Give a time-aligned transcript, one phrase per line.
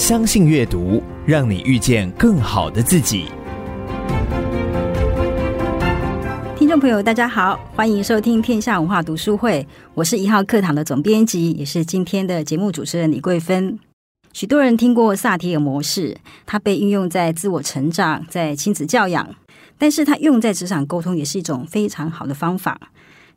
[0.00, 3.26] 相信阅读，让你遇见更好的自己。
[6.56, 13.78] 听众朋友，大家好，欢迎收听天下文化读书会，我是一号课堂的总编辑，也是今天的节目主持人李桂芬。
[14.32, 19.28] 许多人听过萨提尔模式，它被运用在自我成长、在亲子教养，
[19.76, 22.80] 但是它用在职场沟通也是一种非常好的方法。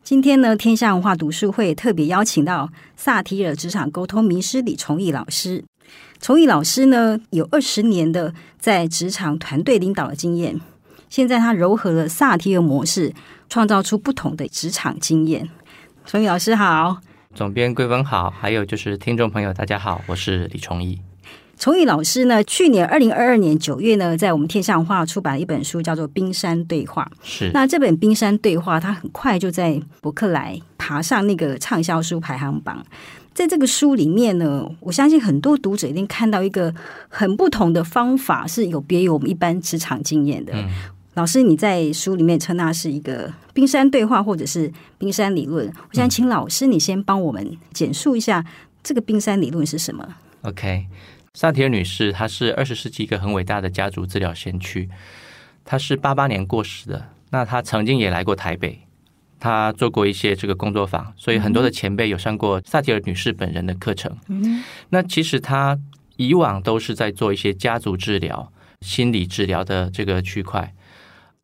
[0.02, 5.66] 今天呢，天下文化读书会特别邀请到萨提尔职场沟通名师李崇义老师。
[6.20, 10.60] 崇义老师呢，有二十年的在职场团队领导的经验，
[11.10, 13.14] 现在他糅合了萨提尔模式，
[13.50, 15.50] 创造出不同的职场经验。
[16.06, 16.98] 崇义老师好，
[17.36, 21.00] 总编桂芬好，还有就是听众朋友大家好，我是李崇义。
[21.60, 27.10] 崇义老师呢，去年二零二二年九月呢，在我们天上画出版了一本书，叫做《冰山对话》。
[27.24, 32.84] 是，那这本《冰山对话》，它很快就在博客来爬上那个畅销书排行榜。
[33.34, 36.74] 在这个书里面呢，我相信很多读者一定看到一个
[37.10, 40.54] 很不同的方法，是有别于我们一般职场经验的。
[40.56, 40.70] 嗯、
[41.16, 45.68] 老师，你在书里面称它是一个冰山对话，或者是冰山理论。
[45.68, 48.46] 我想请老师你先帮我们简述一下
[48.84, 50.08] 这个冰山理论是什么。
[50.42, 50.86] OK。
[51.36, 54.88] 萨提尔女士，她是二十世纪一个很伟大的家族治疗先驱。
[55.66, 57.08] 她是八八年过世的。
[57.32, 58.82] 那她曾经也来过台北，
[59.44, 64.16] 她做过一些这个工作坊，所以很多的前辈有上过萨提尔女士本人的课程。
[64.30, 65.78] 嗯，那其实她
[66.16, 70.74] 以往都是在做一些家族治疗、心理治疗的这个区块。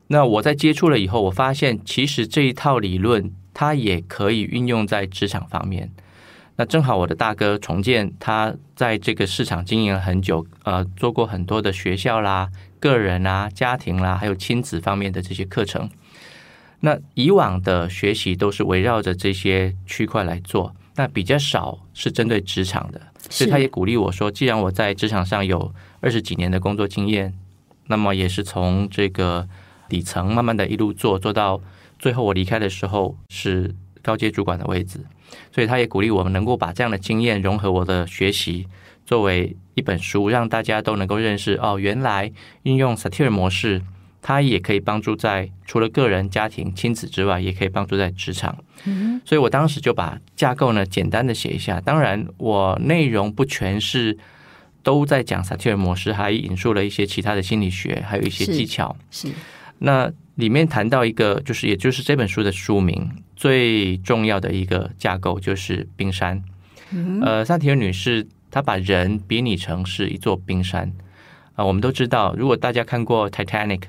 [0.06, 5.90] 那我在接触了以后，我发现其实这一套理论，它也可以运用在职场方面。
[6.56, 12.48] 那正好，我的大哥重建，他在这个市场经营了很久，呃，做过很多的学校啦、
[12.78, 15.88] 个人啦、家庭啦，还有亲子方面的这些课程。
[16.80, 23.00] 那以往的学习都是围绕着这些区块来做，那比较少是针对职场的。
[23.28, 27.32] 所以他也鼓励我说，既然我在职场上有二十几年的工作经验，
[27.86, 29.46] 那么也是从这个
[29.88, 31.60] 底层慢慢的一路做，做到
[31.98, 35.00] 最后我离开的时候是高阶主管的位置。
[35.52, 38.66] 所以他也鼓励我们能够把这样的经验融合我的学习，
[39.04, 42.32] 作为一本书，让大家都能够认识哦，原来
[42.62, 43.82] 运用萨提尔模式，
[44.22, 48.56] 它也可以帮助在除了个人、家庭、亲子之外，也可以帮助在职场。
[48.84, 51.80] 嗯，所以我当时就把架构呢简单的写一下。
[51.80, 54.16] 当然，我内容不全是
[54.82, 58.96] 都在讲萨提尔模式，还引述了一些其他的心理学，还有一些技巧。
[59.10, 59.34] 是，是
[59.78, 60.12] 那。
[60.36, 66.42] 里面谈到一个，就是也就是这本书的书名最重要的一个架构，就是冰山。
[66.92, 70.90] 嗯、呃，萨提尔女士她把人比拟成是一座冰山
[71.52, 71.66] 啊、呃。
[71.66, 73.82] 我们都知道，如果大家看过 Titanic，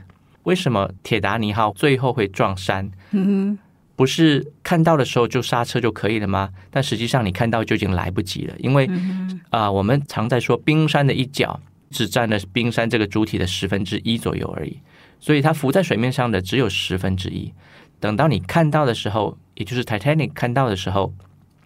[0.43, 2.89] 为什么铁达尼号最后会撞山？
[3.11, 3.57] 嗯，
[3.95, 6.49] 不是看到的时候就刹车就可以了吗？
[6.69, 11.59] 但实际上你看到就已经来不及了，因为啊、嗯呃，我们常在说冰山的一角
[11.89, 14.79] 只占了冰山这个主体的十分之一左右而已。
[15.19, 17.53] 所以它浮在水面上的只有十分之一。
[17.99, 21.13] 等到你看到的时候，也就是 Titanic 看到的时候，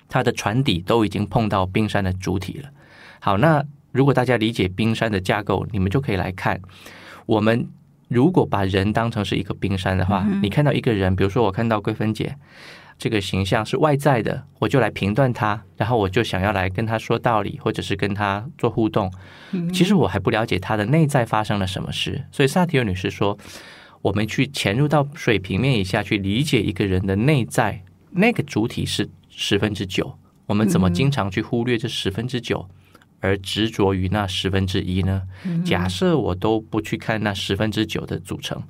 [0.10, 2.70] 它的船底都已经碰到冰山的主体了。
[3.22, 6.60] 好，那如果大家理解冰山的架构，你们就可以来看，
[7.26, 7.70] 我们
[8.08, 12.36] 如果把人当成是一个冰山的话，你看到一个人，比如说我看到桂芬姐。
[12.98, 19.12] 这个形象是外在的，我就来评断她，然后我就想要来跟她说道理，或者是跟她做互动。
[19.74, 23.38] 其实我还不了解她的内在发生了什么事，所以萨提尔女士说，
[24.02, 32.66] 我们去潜入到水平面以下去理解一个人的内在，那个主体是十分之九，我们怎么经常去忽略这十分之九，
[33.26, 35.24] 而执着于那十分之一呢？
[35.66, 38.62] 假设我都不去看那十分之九的组成。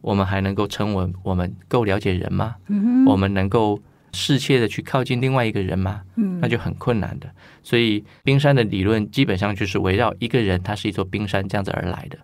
[0.00, 2.54] 我们还能够称为我们够了解人吗？
[2.68, 3.80] 嗯、我们能够
[4.12, 6.02] 适切的去靠近另外一个人吗？
[6.14, 7.28] 嗯、那就很困难的。
[7.64, 12.18] 所以冰山的理论基本上就是围绕一个人，他是一座冰山这样子而来的。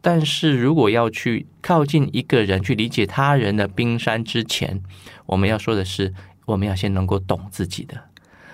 [0.00, 4.82] 但是如果要去靠近一个人，去理解他人的冰山之前，
[5.26, 6.14] 我们要说的是，
[6.46, 8.02] 我们要先能够懂自己的。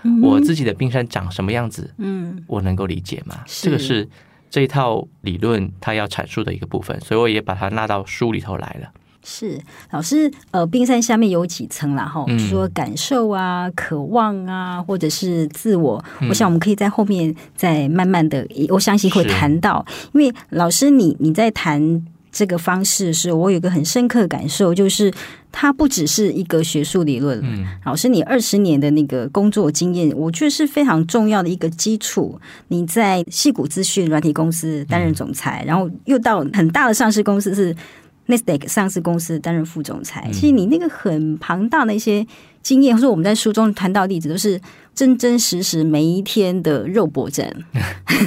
[0.03, 1.93] 嗯、我自己的冰山长什么样子？
[1.99, 3.41] 嗯，我能够理解吗？
[3.47, 4.09] 这个是。
[4.55, 8.93] 这一套理论，它要阐述的一个部分，所以我也把它纳到书里头来了。
[9.25, 9.59] 是
[9.93, 12.05] 老师，呃，冰山下面有几层啦？
[12.05, 19.83] 哈、嗯，说感受啊、渴望啊，或者是自我，嗯、我想我们可以在后面再慢慢的，我相信会谈到。
[20.13, 22.07] 因为老师，你你在谈。
[22.33, 25.13] 这个方式的时候，我有一个很深刻的感受，就是
[25.53, 27.39] 它不只是一个学术理论。
[27.45, 32.41] 嗯，老师，你二十年的那个工作经验，我觉得是非常重要的一个基础。
[32.69, 37.67] 你在矽谷资讯软体公司担任总裁，嗯、然后又到很大的上市公司是
[38.27, 40.31] n e s d a q 上市公司担任副总裁。
[40.33, 42.27] 其实你那个很庞大的一些
[42.63, 44.59] 经验，或者我们在书中谈到的例子，都是
[44.95, 47.51] 真真实实每一天的肉搏战。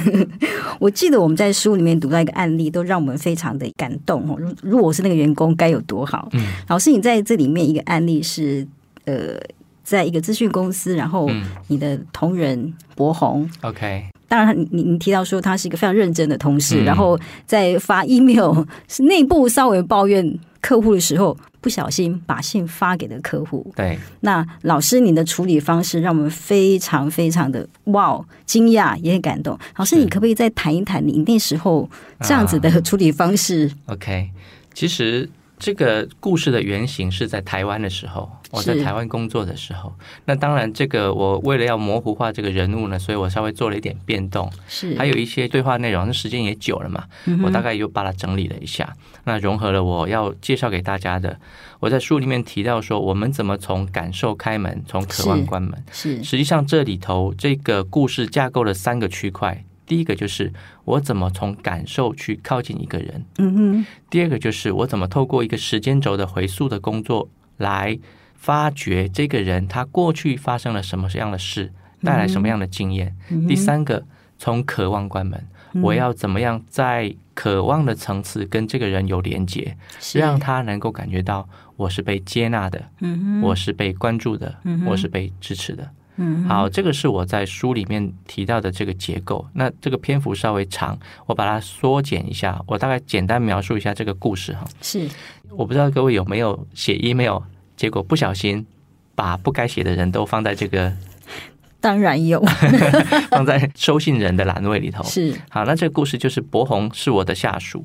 [0.78, 4.36] 我记得我们在书里面读到一个案例，都让我们非常的感动哦。
[4.38, 6.28] 如如果我是那个员工，该有多好？
[6.68, 8.66] 老师，你在这里面一个案例是
[9.04, 9.40] 呃，
[9.82, 11.30] 在一个资讯公司，然后
[11.68, 14.04] 你的同仁博鸿，OK。
[14.28, 21.36] 当然，你你提到说他是一个非常认真的同事，嗯、然后在发 email 是内部稍微抱怨客户的时候，
[21.66, 23.72] 不小心把信发给了客户。
[23.74, 29.58] 对，那老师你的处理方式让我们非常非常的哇，惊讶也很感动。
[29.74, 31.90] 老师，你可不可以再谈一谈你那时候
[32.20, 33.68] 这样子的处理方式？
[33.86, 34.30] 啊、OK，
[34.72, 35.28] 其实。
[35.58, 39.92] 这个故事的原型是在台湾的时候，我在台湾工作的时候。
[40.26, 44.50] 那当然，这个我为了要模糊化这个人物呢，所以我稍微做了一点变动。
[44.68, 48.92] 是，还有一些对话内容，那时间也久了嘛，嗯、我大概又把它整理了一下，
[49.24, 51.38] 那融合了我要介绍给大家的。
[51.80, 55.82] 我在书里面提到说，我们怎么从感受开门，从渴望关门。
[55.90, 59.64] 是，实际上这里头这个故事架构了三个区块。
[59.86, 60.52] 第一个就是
[60.84, 63.86] 我怎么从感受去靠近一个人，嗯哼。
[64.10, 67.98] 第二个就是我怎么透过一个时间轴的回溯的工作来
[68.34, 71.72] 发掘这个人他过去发生了什么样的事，
[72.02, 73.16] 带来什么样的经验。
[73.30, 73.46] 嗯。
[73.46, 74.04] 第三个，
[74.36, 75.46] 从渴望关门，
[75.82, 79.76] 我要怎么样在渴望的层次跟这个人有连接，
[80.14, 85.88] 让他能够感觉到我是被接纳的，嗯，我是被关注的，嗯，我是被支持的。
[86.18, 89.46] 嗯，好，这个是我在书里面提到的这个结构。
[89.52, 94.66] 那这个篇幅稍微长，我把它缩减一下，我大概简单描述一下这个故事哈。
[94.80, 95.06] 是，
[95.50, 97.42] 我不知道各位有没有写 email，
[97.76, 98.66] 结果不小心
[99.14, 100.90] 把不该写的人都放在这个，
[101.80, 102.42] 当然有，
[103.30, 105.04] 放在收信人的栏位里头。
[105.04, 107.84] 是，好，那这个故事就是博宏是我的下属，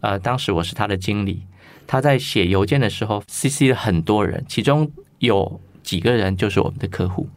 [0.00, 1.42] 呃，当时我是他的经理，
[1.86, 4.90] 他在写邮件的时候 CC 了很多人，其中
[5.20, 5.58] 有。
[5.84, 7.28] 几个人就是我们的客户，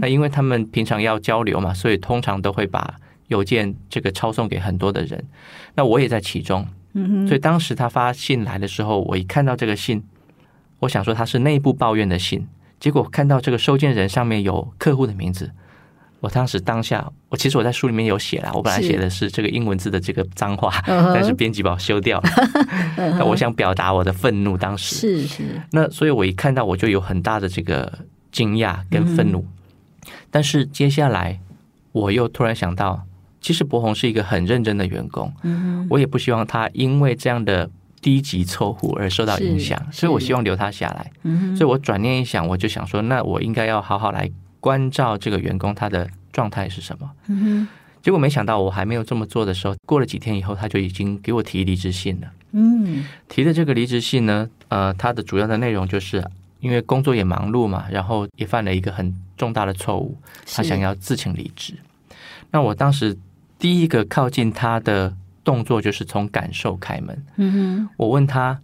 [0.00, 2.94] 那因为他们平常要交流嘛，所以通常都会把
[3.26, 5.22] 邮件这个抄送给很多的人。
[5.74, 6.66] 那我也在其中，
[7.26, 10.02] 所以当时他发信来的时候，我一看到这个信，
[10.78, 12.46] 我想说他是内部抱怨的信，
[12.80, 15.50] 结果看到这个收件人上面有客户的名字。
[16.20, 22.28] 我当时当下，我其实我在书里面有写啦，我本来写的是这个英文字的这个脏话，但是编辑把我修掉了。
[23.16, 25.62] 那我想表达我的愤怒，当时是是。
[25.70, 28.00] 那所以我一看到我就有很大的这个
[28.32, 29.44] 惊讶跟愤怒，
[30.30, 31.38] 但是接下来
[31.92, 33.04] 我又突然想到，
[33.40, 35.32] 其实博宏是一个很认真的员工，
[35.88, 41.12] 我也不希望他因为这样的低级错误而受到影响，所以我希望留他下来。
[41.56, 44.28] 所以我转念一想，我就想说，那我应该要好好来。
[44.60, 47.68] 关照这个员工他的状态是什么？
[48.02, 52.32] 结果没想到我还没有这么做的时候，过了几天以后，他就已经给我提离职信了。
[52.52, 56.24] 嗯，提的这个离职信呢，呃，它的主要的内容就是
[56.60, 60.16] 因为工作也忙碌嘛，然后也犯了一个很重大的错误，
[60.54, 61.74] 他想要自请离职。
[62.50, 63.16] 那我当时
[63.58, 65.14] 第一个靠近他的
[65.44, 67.24] 动作就是从感受开门。
[67.36, 68.58] 嗯哼，我问他。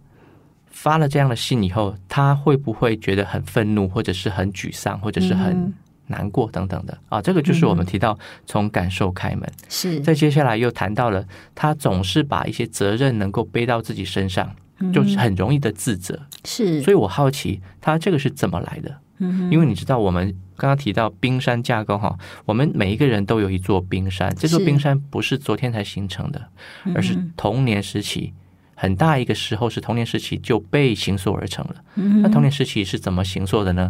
[0.77, 5.73] 发了这样的信以后，他会不会觉得很愤怒，或者是很沮丧，或者是很
[6.07, 7.21] 难过等等的、嗯、啊？
[7.21, 9.49] 这个就是我们提到从感受开门。
[9.69, 9.99] 是。
[9.99, 14.55] 再接下来又谈到了他总是把一些责任能够背到自己身上，
[14.93, 16.19] 就是很容易的自责。
[16.43, 16.81] 是。
[16.81, 18.97] 所以我好奇他这个是怎么来的？
[19.19, 26.49] 嗯，因为你知道我们刚刚提到冰山架构哈，我们每一个人都有一座冰山，这座冰山不是昨天才形成的，
[26.93, 28.33] 而是童年时期。
[28.77, 31.75] 很大一个时候是童年时期就被形塑而成了。
[32.21, 33.89] 那童年时期是怎么形塑的呢？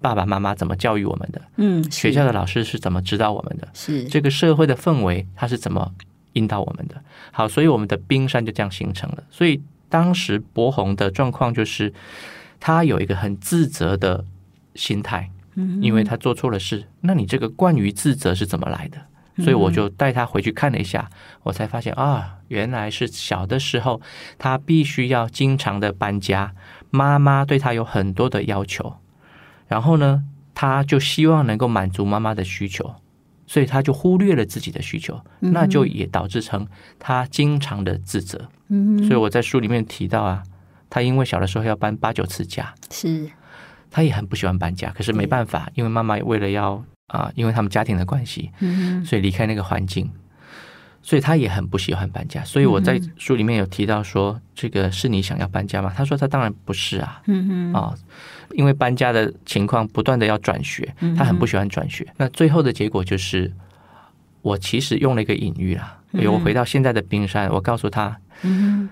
[0.00, 1.42] 爸爸妈妈怎么教育我们的？
[1.56, 3.68] 嗯，学校的老师是怎么指导我们的？
[3.74, 5.92] 是这个社会的氛围，它是怎么
[6.32, 7.02] 引导我们的？
[7.32, 9.22] 好，所以我们的冰山就这样形成了。
[9.30, 11.92] 所以当时博宏的状况就是，
[12.58, 14.24] 他有一个很自责的
[14.74, 16.84] 心态，嗯因为他做错了事。
[17.00, 18.98] 那你这个惯于自责是怎么来的？
[19.42, 21.08] 所以我就带他回去看了一下，
[21.44, 24.02] 我才发现啊，原来是小的时候
[24.36, 26.52] 他必须要经常的搬家，
[26.90, 28.96] 妈妈对他有很多的要求，
[29.70, 32.96] 然后呢，他就希望能够满足妈妈的需求，
[33.46, 36.66] 所以他就忽略了自己的需求，那就也导致成
[36.98, 38.48] 他经常的自责。
[38.68, 40.42] 嗯，所以我在书里面提到啊，
[40.90, 43.30] 他因为小的时候要搬八九次家，是，
[43.90, 46.84] 他也很不喜欢搬家，可是没办法，因为妈妈为了要。
[47.10, 48.52] 啊，因为他们家庭的关系，
[49.04, 50.08] 所以离开那个环境，
[51.02, 52.44] 所以他也很不喜欢搬家。
[52.44, 55.92] 所以我在书里面有提到说，这个是你想要搬家吗？
[55.96, 57.94] 他说他当然不是啊，嗯啊，
[58.52, 62.06] 因为搬家的情况不断的要转学，他很不喜欢转学。
[62.16, 63.50] 那最后的结果就是，
[64.42, 68.88] 我其实用了一个隐喻啦，因为我回到现在的冰山，我告诉他，嗯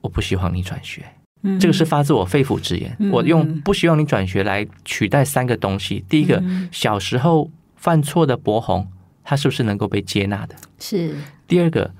[0.00, 1.04] 我不希望你转学。
[1.42, 2.94] 嗯，这个是发自我肺腑之言。
[2.98, 6.04] 嗯，我用不希望你转学来取代三个东西。
[6.08, 8.86] 第一个，小时候犯错的博宏，
[9.24, 10.54] 他是不是能够被接纳的？
[10.78, 11.14] 是。
[11.50, 11.92] 第二个，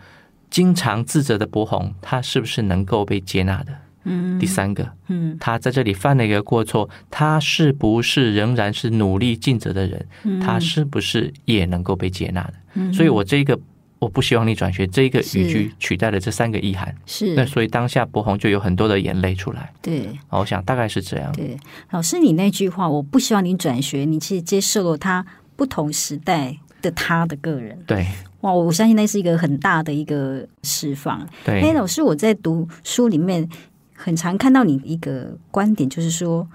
[0.49, 3.73] 经常自责的柏宏，他是不是能够被接纳的？
[4.05, 4.39] 嗯。
[4.39, 10.07] 第三个，嗯，他在这里犯了一个过错，他是不是仍然是努力尽责的人？
[10.41, 12.55] 他是不是也能够被接纳的？
[12.75, 12.91] 嗯。
[12.95, 13.61] 所以我这个。
[14.01, 16.97] 我不希望你转学，这一个语句取代了这三个意涵。
[17.05, 19.71] 是，那所以当下博宏就有很多的眼泪出来。
[19.83, 21.31] 对，我想大概是这样。
[21.33, 21.55] 对，
[21.91, 27.79] 老师，你那句话，我不希望你转学，你其实接受了他不同时代的他的个人。
[27.87, 28.07] 对，
[28.41, 31.27] 哇，我相信那是一个很大的一个释放。
[31.45, 33.49] 对，哎，老师，我在读书里面
[33.95, 36.47] 很常看到你一个观点，就是说。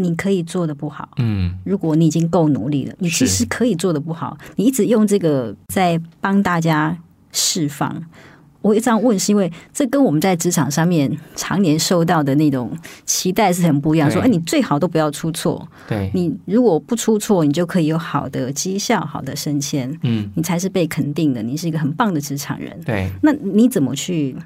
[0.00, 4.38] 你可以做的不好，嗯，如果你已经够努力了，你其实可以做的不好。
[4.54, 6.96] 你一直用这个在帮大家
[7.32, 8.00] 释放。
[8.60, 12.70] 我会这样问，是因为这跟我们在职场上面常年受到的那种
[13.06, 14.10] 期待是很不一样。
[14.10, 15.66] 说，哎，你最好都不要出错。
[15.88, 19.88] 对，你如果不出错，你就可以有好的绩效、好的升迁。
[20.02, 22.78] 嗯，你才是被肯定的，你是一个很棒的职场人。
[22.84, 24.36] 对，那你怎么去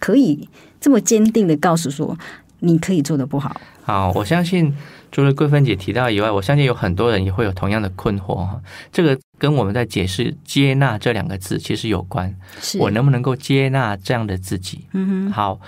[0.00, 0.48] 可以
[0.80, 2.16] 这么坚定的告诉说
[2.60, 3.60] 你可以做的不好？
[3.82, 4.74] 好，我相信。
[5.10, 8.60] 除了桂芬姐提到以外，我相信有很多人也会有同样的困惑哈。
[8.92, 12.34] 这个跟我们在解释“接纳”这两个字其实有关。
[12.60, 14.86] 是我能不能够接纳这样的自己？
[14.92, 15.32] 嗯哼。
[15.32, 15.60] 好，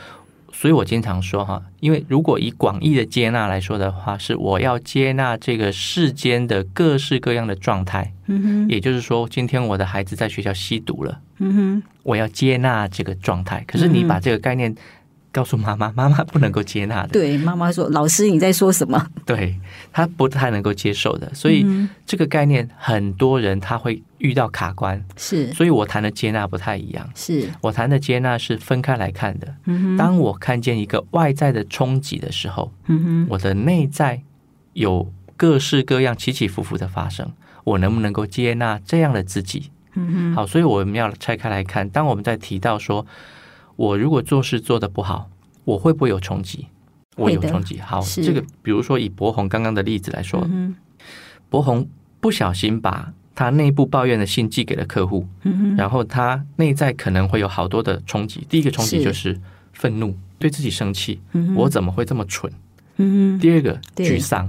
[0.52, 8.12] 所以我经常说哈，因为如果以广义的接纳来说的话，是我要接纳这个世间的各式各样的状态。
[8.26, 8.68] 嗯哼。
[8.68, 11.18] 也就是说，今天我的孩子在学校吸毒了。
[11.38, 11.82] 嗯哼。
[12.02, 13.64] 我要接纳这个状态。
[13.66, 14.74] 可是你把这个概念。
[15.32, 17.08] 告诉妈妈，妈妈不能够接纳的。
[17.08, 19.58] 对，妈妈说：“老师，你在说什么？” 对，
[19.92, 21.32] 他不太能够接受的。
[21.34, 21.64] 所以
[22.04, 25.02] 这个概念，很多人他会遇到卡关。
[25.16, 27.08] 是，所以我谈的接纳不太一样。
[27.14, 29.54] 是我谈的接纳是分开来看的。
[29.96, 32.72] 当我看见一个外在的冲击的时候，
[33.28, 34.22] 我的内在
[34.72, 37.30] 有各式各样起起伏伏的发生，
[37.64, 39.70] 我能不能够接纳这样的自己？
[40.34, 41.88] 好，所以我们要拆开来看。
[41.88, 43.06] 当我们在提到说，
[43.80, 45.30] 我如果做事做得不好，
[45.64, 46.66] 我会不会有冲击？
[47.16, 47.78] 我有冲击。
[47.80, 50.76] 好，这个比如说以博宏刚刚的例子来说，嗯、
[51.48, 51.88] 柏宏
[52.20, 58.46] 不小心把他内部抱怨的信寄给了客户，嗯、然后他内在可能会有好多的冲击。
[58.50, 59.40] 第一个冲击就是
[59.72, 62.52] 愤怒，对自己生气，嗯，我怎么会这么蠢？
[62.98, 64.46] 嗯、第二个沮丧，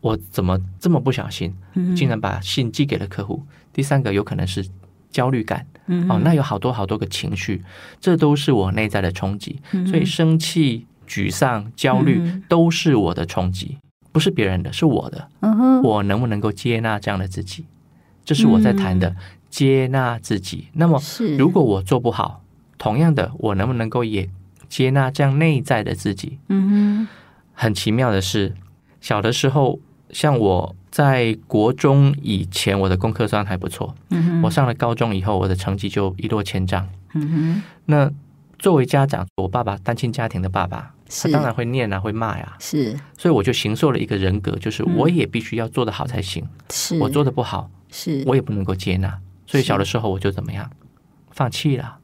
[0.00, 1.52] 我怎么这么不小心，
[1.96, 3.42] 竟然把信寄给了客户？
[3.44, 4.64] 嗯、第三个有可能是。
[5.10, 5.66] 焦虑感，
[6.08, 7.62] 哦，那有好多好多个情绪，
[8.00, 9.60] 这都是我内在的冲击。
[9.86, 13.78] 所以生气、沮丧、焦虑都是我的冲击，
[14.12, 15.28] 不是别人的，是我的。
[15.82, 17.64] 我能不能够接纳这样的自己？
[18.24, 19.16] 这是我在谈的
[19.48, 20.68] 接纳自己。
[20.74, 21.00] 那么，
[21.38, 22.42] 如果我做不好，
[22.76, 24.28] 同样的，我能不能够也
[24.68, 26.38] 接纳这样内在的自己？
[26.48, 27.08] 嗯，
[27.54, 28.54] 很奇妙的是，
[29.00, 29.80] 小的时候，
[30.12, 30.74] 像我。
[30.90, 33.94] 在国中以前，我的功课算还不错。
[34.08, 34.40] 嗯。
[34.42, 36.88] 我上了高中以后，我的成绩就一落千丈。
[37.12, 37.62] 嗯。
[37.84, 38.10] 那
[38.58, 42.56] 作为家长，我爸爸单亲家庭的爸爸，他当然会念啊，会骂呀。
[42.58, 42.98] 是。
[43.18, 46.44] 所以我就形塑了一个人格，就是我也必须要做得好才行。
[46.70, 46.98] 是。
[46.98, 49.16] 我做的不好，是我也不能够接纳。
[49.46, 50.68] 所以小的时候我就怎么样，
[51.30, 51.98] 放弃了。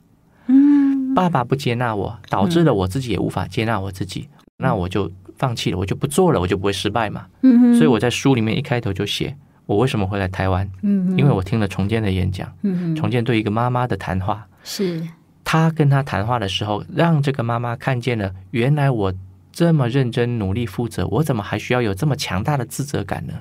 [0.46, 1.14] 嗯。
[1.14, 4.28] 爸爸不接纳我，导致了我自己也无法接纳我自己。
[4.58, 5.11] 那我就。
[5.45, 7.27] 放弃了，我就不做了，我就不会失败嘛。
[7.43, 7.75] 嗯。
[7.77, 9.37] 所以我在书里面一开头就写
[9.67, 10.67] 我为什么会来台湾。
[10.83, 11.19] 嗯。
[11.19, 12.51] 因为我听了重建的演讲。
[12.63, 12.97] 嗯。
[12.97, 14.47] 重建对一个妈妈的谈话。
[14.63, 15.07] 是。
[15.45, 19.13] 他跟他谈话的时候，让这个妈妈看见了，原来我
[19.53, 23.35] 这么认真努力负责，我怎么还需要有这么强大的自责感呢？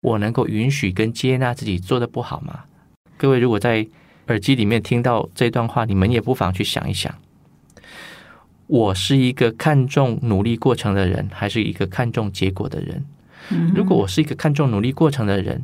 [0.00, 2.60] 我能够允许跟接纳自己做的不好吗？
[3.18, 3.86] 各位如果在
[4.28, 7.14] 耳机里面听到这段话，你们也不妨去想一想。
[8.70, 13.04] 我是一个看重努力过程的人，还是一个看重结果的人？
[13.74, 15.60] 如果我是一个看重努力过程的人，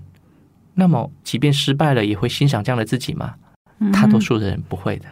[0.74, 3.34] 那么即便失败了，也会欣赏这样的自己吗？
[3.92, 5.04] 大多数的人不会的，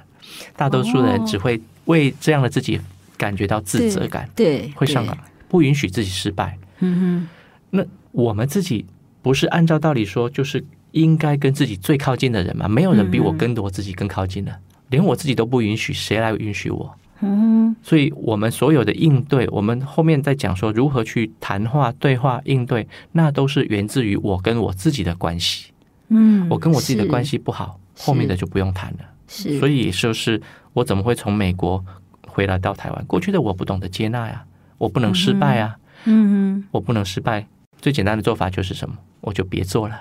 [0.57, 2.81] 大多数的人只会为这样的自己
[3.17, 5.17] 感觉到自责感，对，会上来，
[5.49, 6.59] 不允许自己失败。
[6.81, 7.29] 嗯哼，
[7.71, 8.85] 那我们自己
[9.23, 12.67] 不是按照道理说，就是应该跟自己最靠近的人吗？
[12.67, 14.53] 没有人比我跟我自己更靠近的，
[14.89, 16.93] 连我自己都不允许，谁来允许我？
[17.21, 25.73] 嗯，所以我们所有的应对，我们后面在讲说如何去谈话、对话、应对，那都是源自于我跟我自己的关系。
[26.09, 28.99] 嗯，我跟我自己的关系不好，后面的就不用谈了。
[29.27, 30.41] 是，所以就是
[30.73, 31.83] 我怎么会从美国
[32.27, 33.05] 回来到台湾？
[33.07, 34.45] 过去的我不懂得接纳呀，
[34.77, 37.47] 我不能失败啊，嗯，我不能失败。
[37.81, 38.97] 最简单的做法就是什么？
[39.21, 39.99] 我就别做了，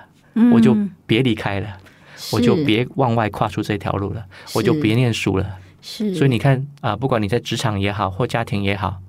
[0.52, 1.68] 我就别离开了，
[2.32, 5.56] 我就别往外跨出这条路了，我就别念书了。
[5.86, 9.02] 是，所以你看啊、呃，不管你在职场也好，或家庭也好，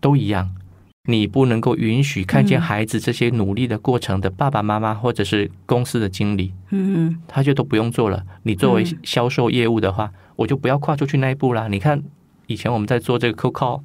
[0.00, 0.56] 都一样。
[1.08, 8.24] 你不能够允许看见孩子这些努力的过程的爸爸妈妈，或者是公司的经理，嗯嗯，他就都不用做了。
[8.42, 11.68] 你作为销售业务的话，我就不要跨出去那一步啦。
[11.68, 12.02] 你看
[12.48, 13.82] 以前我们在做这个 cold call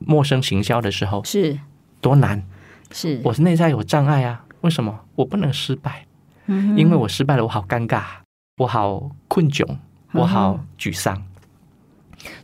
[0.00, 1.58] 陌生行销的时候，是
[2.02, 2.44] 多难，
[2.92, 4.44] 是我是内在有障碍啊。
[4.60, 6.04] 为什么我不能失败？
[6.44, 8.02] 嗯，因为我失败了，我好尴尬，
[8.58, 9.66] 我好困窘，
[10.12, 11.22] 我好沮丧。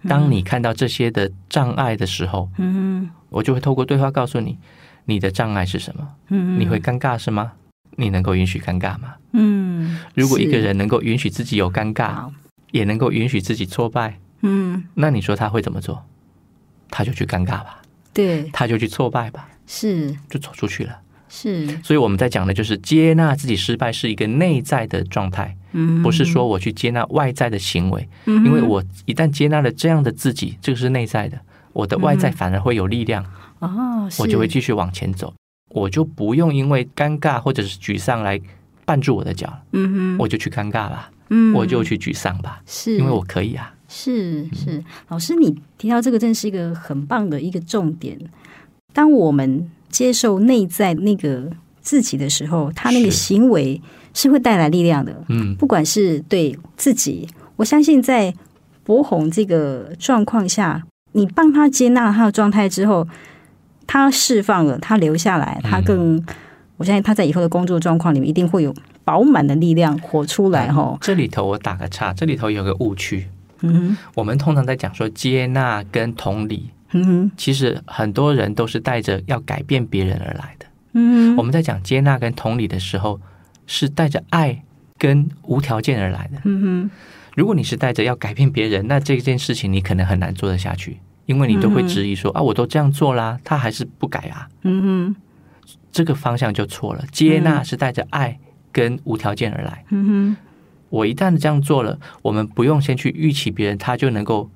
[0.08, 4.58] 当你看到这些的障碍的时候，嗯，我就会透过对话告诉你，
[5.04, 6.08] 你的障碍是什么？
[6.28, 7.52] 嗯，你会尴尬是吗？
[7.96, 9.14] 你能够允许尴尬吗？
[9.32, 12.30] 嗯，如果一个人能够允许自己有尴尬，
[12.70, 16.04] 也能够允许自己挫败，嗯，那你说他会怎么做？
[16.90, 21.00] 他就去尴尬吧，对，他就去挫败吧，是，就走出去了。
[21.28, 31.38] 是，所以我们在讲的就是接纳自己失败是一个内在的状态，嗯，不是说我去接纳外在的行为，嗯，因为我一旦接纳了这样的自己，这个是内在的，
[31.74, 33.22] 我的外在反而会有力量，
[33.58, 35.34] 哦，我就会继续往前走，
[35.68, 38.40] 我就不用因为尴尬或者是沮丧来
[38.86, 42.96] 绊住我的脚，嗯，我就去尴尬吧，嗯，我就去沮丧吧，是。
[42.96, 48.18] 因为我可以啊，是是，老师你提到这个真是一个很棒的一个重点，
[48.94, 51.52] 当我们接受内在那个。
[51.86, 53.80] 自己的时候，他那个行为
[54.16, 55.14] 是会带来力量的。
[55.28, 58.32] 嗯，不管是对自己，我相信在
[58.82, 60.82] 博红这个状况下，
[61.12, 63.06] 你帮他接纳他的状态之后，
[63.86, 66.26] 他释放了，他留下来，他更，嗯、
[66.78, 70.72] 我相信他在以后的工作状况里面一定会有饱满的力量活出来。
[70.72, 73.28] 哈、嗯，这里头我打个岔，这里头有个误区。
[73.60, 80.66] 嗯，我们通常在讲说接纳跟同理，嗯，其实很多人都是带着要改变别人而来的。
[80.92, 83.20] 嗯，我们在讲接纳跟同理的时候，
[83.66, 84.62] 是带着爱
[84.98, 86.40] 跟无条件而来的。
[86.44, 86.90] 嗯哼，
[87.34, 94.48] 如果你是带着要改变别人，那这件事情你可能很难做得下去，因为你都会质疑说、嗯、啊，我都这样做啦，他还是不改啊。
[94.62, 95.16] 嗯哼，
[95.92, 97.04] 这个方向就错了。
[97.12, 98.38] 接纳是带着爱
[98.72, 99.84] 跟无条件而来。
[99.90, 100.36] 嗯哼，
[100.88, 104.50] 我一旦这样做了，我们不用先去预期别人，他就能够。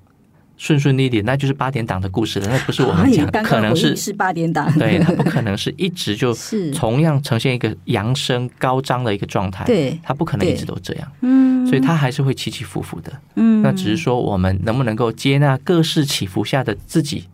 [0.61, 2.47] 顺顺利利，那就是八点档的故事了。
[2.47, 6.37] 那不是我们讲，可能是是八点档， 对，他不可能是一直就
[6.77, 9.65] 同样呈现一个扬升高涨的一个状态。
[9.65, 11.13] 对，他不可能一直都这样。
[11.23, 13.11] 嗯，所以他还是会起起伏伏的。
[13.37, 17.25] 嗯，那只是说我们能不能够接纳各式起伏下的自己，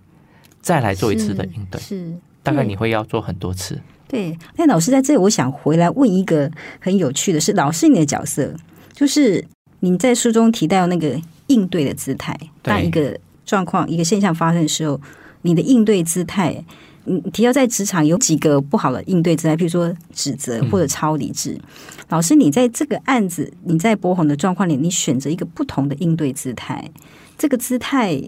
[0.61, 1.81] 再来做一次的应对。
[1.81, 2.13] 是，
[2.45, 3.77] 大概你会要做很多次。
[4.07, 8.55] 对，那老师在这里，我想回来问一个很有趣的是，老师你的角色
[8.93, 9.45] 就是
[9.81, 11.21] 你在书中提到那个。
[11.49, 15.01] 应对的姿态，当一个状况、一个现象发生的时候，
[15.43, 16.65] 你的应对姿态，
[17.05, 21.53] 你提到在职场有几个不好的应对姿态，比如说指责或者超理智。
[21.53, 21.61] 嗯、
[22.09, 26.91] 老师，你在这个案子，你在柏宏的状况里，你选择一个不同的应对姿态。
[27.39, 28.21] 这个姿态，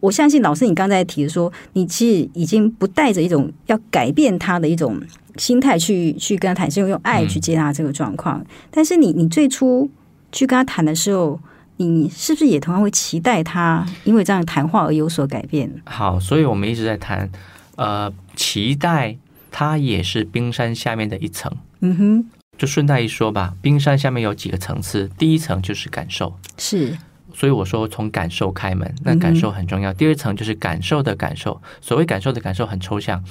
[0.00, 5.00] 我相信老师，你刚才提的说，你其实已经不带着一种要改变他的一种
[5.38, 8.38] 心态去去跟他谈，是用用爱去接纳这个状况。
[8.40, 9.90] 嗯、但是你你最初
[10.30, 11.40] 去跟他谈的时候。
[11.78, 15.70] 你是不是也同样会期待他因为这样谈话而有所改变？
[15.84, 17.30] 好，所以我们一直在谈，
[17.76, 19.16] 呃，期待
[19.50, 21.52] 它也是冰山下面的一层。
[21.80, 26.96] 嗯哼，就顺带一说吧，冰山下面有几个层次，第一层就是感受，是，
[27.34, 29.92] 所以我说从感受开门，那感受很重要。
[29.92, 33.22] 嗯、第二层就是感受的感受，所谓感受的感受很抽象，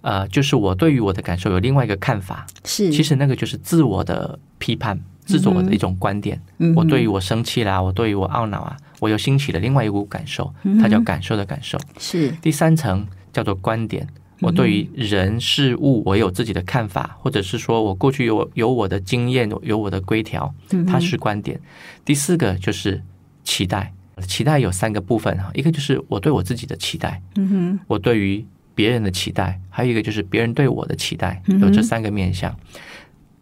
[0.00, 4.98] 呃，就是我对于我的感受有另外一个看法，是，其实那个就是自我的批判。
[5.26, 11.76] 自我的一种观点，嗯、我对于我生气啦，我对于我懊恼啊，我又兴起了另外一股感受，它叫感受的感受。
[11.98, 12.30] 是。
[12.40, 14.06] 第三层叫做观点，
[14.40, 20.54] 我对于人事物我有自己的看法，或者是说我过去有有我的经验，有我的规条，
[20.86, 21.60] 它是观点。
[22.04, 23.02] 第四个就是
[23.42, 23.92] 期待，
[24.28, 28.44] 期待有三个部分哈，一个就是我对我自己的期待，嗯哼，我对于
[28.76, 32.54] 别人的期待，还有一个就是别人对我的期待，有这三个面向。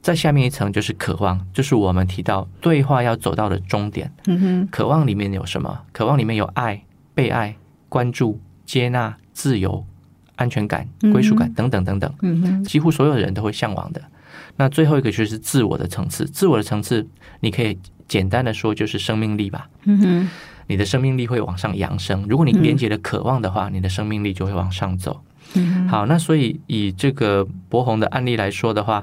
[0.05, 4.13] 在下面一层就是渴望，就是我们提到对话要走到的终点。
[4.27, 5.81] 嗯哼，渴望里面有什么？
[5.93, 7.57] 渴望里面有爱、被爱、
[7.89, 9.83] 关注、接纳、自由、
[10.37, 12.15] 安全感、归属感等等等等。
[12.21, 14.03] 嗯哼，几乎所有人都会向往的。
[14.57, 16.27] 那最后一个就是自我的层次。
[16.27, 17.09] 自我的层次，
[17.41, 19.71] 你可以简单的说就是生命力吧。
[19.85, 20.29] 嗯哼，
[20.67, 22.27] 你的生命力会往上扬升。
[22.29, 25.23] 如果你连接了渴望的话，你的生命力就会往上走。
[25.55, 29.03] 嗯哼，好，那所以以这个博宏的案例来说的话。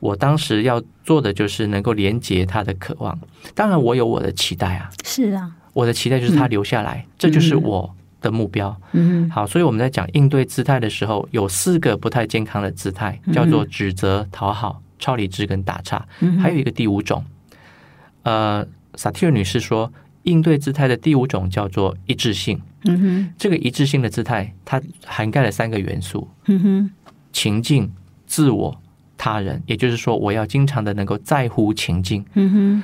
[0.00, 3.18] 我当时要做的就是能够连接他的渴望，
[3.54, 8.74] 当然我有我的期待啊，是啊，我的期待就是他留下来，嗯、这就是我的目标。
[8.92, 16.06] 嗯，好，所以我们在讲应对姿态的时候，有四个不太健康的姿态，叫做指责、讨好、超理智跟打岔，
[16.40, 17.24] 还有一个第五种。
[18.22, 19.92] 呃，萨提尔女士说，
[20.24, 22.60] 应对姿态的第五种叫做一致性。
[22.84, 26.26] 嗯哼，这个一致性的姿态，它涵盖了三个元素。
[26.46, 26.90] 嗯哼，
[27.32, 27.90] 情境、
[28.26, 28.80] 自我、
[29.22, 32.24] 他人，也就是说，我要经常的能够在乎情境。
[32.32, 32.82] 嗯哼，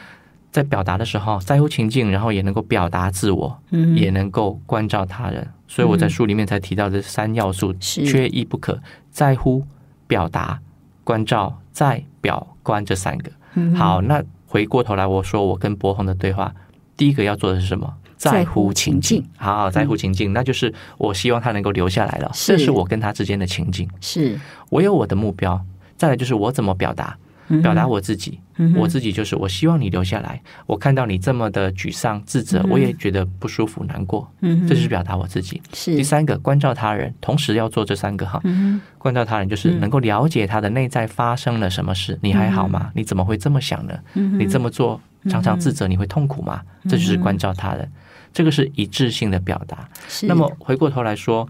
[0.53, 5.49] 在表达的时候，在乎情境，然后也能够表达自我，嗯，也能够关照他人。
[5.67, 8.79] 所以我在书里面才提到这三要素，是缺一不可：
[9.11, 9.65] 在乎、
[10.07, 10.61] 表达、
[11.03, 13.31] 关照、在表观这三个。
[13.55, 16.55] 嗯，好，那回过头来，我说我跟博宏的对话，
[16.99, 17.91] 第一个要做的是什么？
[18.17, 19.23] 在乎情境。
[19.37, 22.31] 好，好，在乎情境，嗯，那就是我希望他能够留下来了。
[22.33, 23.89] 是，这是我跟他之间的情境。
[24.01, 24.39] 是
[24.71, 25.61] 我有我的目标，
[25.97, 27.17] 再来就是我怎么表达。
[27.63, 30.43] 表达我自己，嗯，我自己就是我希望你留下来。
[30.67, 34.29] 我看到你这么的沮丧、自责，嗯，我也觉得不舒服、难过。
[34.41, 35.63] 嗯，这就是表达我自己。
[35.73, 38.41] 是第三个，关照他人，同时要做这三个哈。
[38.43, 42.15] 嗯，关照他人就是能够了解他的内在发生了什么事。
[42.15, 42.91] 嗯，你还好吗？
[42.97, 43.97] 你怎么会这么想呢？
[44.15, 46.61] 嗯，你这么做常常自责，你会痛苦吗？
[46.83, 47.89] 嗯，这就是关照他人，
[48.33, 49.89] 这个是一致性的表达。
[50.23, 51.49] 那么回过头来说，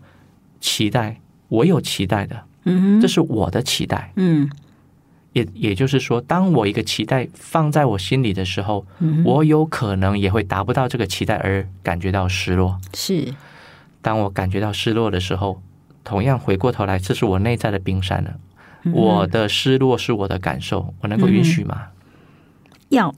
[0.60, 2.38] 期待，我有期待的。
[2.66, 4.12] 嗯，这是我的期待。
[4.16, 4.50] 嗯。
[5.32, 12.80] 也也就是说，当我一个期待放在我心里的时候，嗯、我有可能也会达不到这个期待而感觉到失落。
[12.94, 13.34] 是，
[14.00, 15.60] 当我感觉到失落的时候，
[16.02, 18.34] 同样回过头来，这是我内在的冰山了。
[18.84, 21.88] 嗯、我的失落是我的感受，我能够允许吗？
[22.88, 23.14] 要、嗯、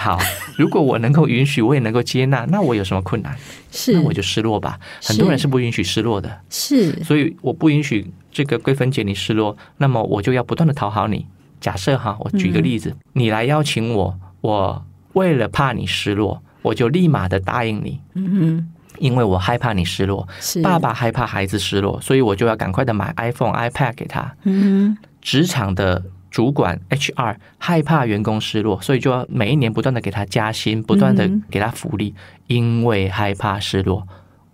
[0.00, 0.18] 好，
[0.56, 3.36] 如果我能够允许，我也能够接纳，那我有什么困难？
[3.70, 4.80] 是，那我就失落吧。
[5.04, 11.26] 很多人是不允许失落的，是，所以我不允许这个桂芬姐你失落，那么我就要不断的讨好你。
[11.60, 14.82] 假设哈，我举个例子，嗯，你来邀请我，我
[15.12, 18.00] 为了怕你失落，我就立马的答应你。
[18.14, 20.26] 嗯哼，因为我害怕你失落，
[20.62, 24.34] 爸爸害怕孩子失落，所以我就要赶快的买 iPhone、iPad 给他。
[24.44, 32.14] 嗯，职场的主管 HR 害怕员工失落，所以就要每一年不断的给他加薪，不断的给他福利，
[32.46, 34.06] 因为害怕失落，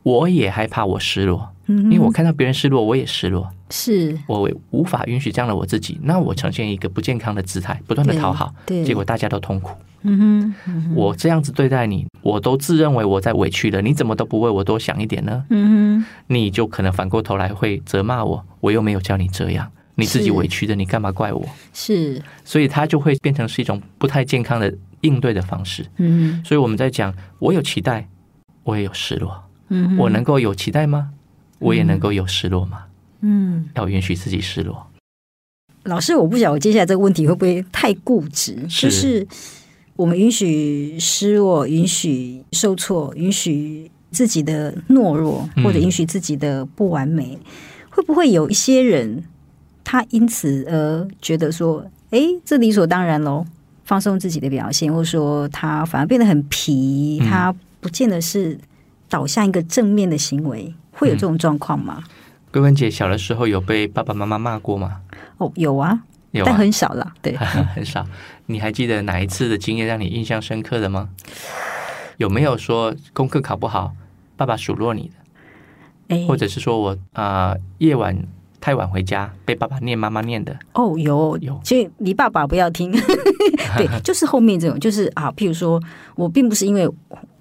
[0.02, 1.52] 我也害怕我失落。
[1.68, 4.16] 因为我看到别人失落，我也失落，是。
[4.28, 9.76] 我无法允许这样的我自己，那我呈现一个不健康的姿态，不断的讨好，结果大家都痛苦。
[10.02, 15.44] 嗯哼，我这样子对待你，我都自认为我在委屈了，你怎么都不为我多想一点呢？
[15.50, 21.44] 嗯哼，你就可能反过头来会责骂我，我又没有叫你这样，你自己委屈的，你干嘛怪我？
[21.72, 25.85] 是，所以它就会变成是一种不太健康的应对的方式。
[25.96, 28.06] 嗯，所以我们在讲，我有期待，
[28.62, 29.42] 我也有失落。
[29.68, 31.11] 嗯，我能够有期待吗？
[31.59, 32.85] 我也能够有失落吗？
[33.22, 34.87] 嗯，要允许自己失落。
[35.85, 38.54] 老师，我不晓得我接下来这个问题会不会太固执？
[38.68, 39.26] 是就是
[39.94, 47.46] 我们允许失落，允许受挫，允许自己的懦弱，或者允许自己的不完美，嗯、
[47.88, 49.24] 会不会有一些人
[49.88, 53.46] 他因此而觉得说，哎，这理所当然喽？
[53.85, 58.59] 放松自己的表现，或者说他反而变得很皮，嗯、他不见得是
[59.09, 60.75] 导向一个正面的行为。
[60.90, 62.03] 会有这种状况吗？
[62.51, 65.03] 桂芬姐小的时候有被爸爸妈妈骂过吗？
[65.38, 67.37] 哦，有啊，有啊，但很少了，对，
[67.77, 68.05] 很少。
[68.46, 71.11] 你还记得哪一次的经验让你印象深刻的吗？
[72.16, 73.94] 有没有说功课考不好，
[74.37, 75.12] 爸爸数落你
[76.09, 76.16] 的？
[76.16, 78.16] 哎，或者是说我啊、呃、夜晚
[78.61, 80.57] 太晚回家被爸爸念妈妈念的？
[80.75, 82.92] 哦，有有，所以你爸爸不要听。
[83.77, 85.81] 对，就是后面这种，就是啊，譬如说
[86.14, 86.88] 我并不是因为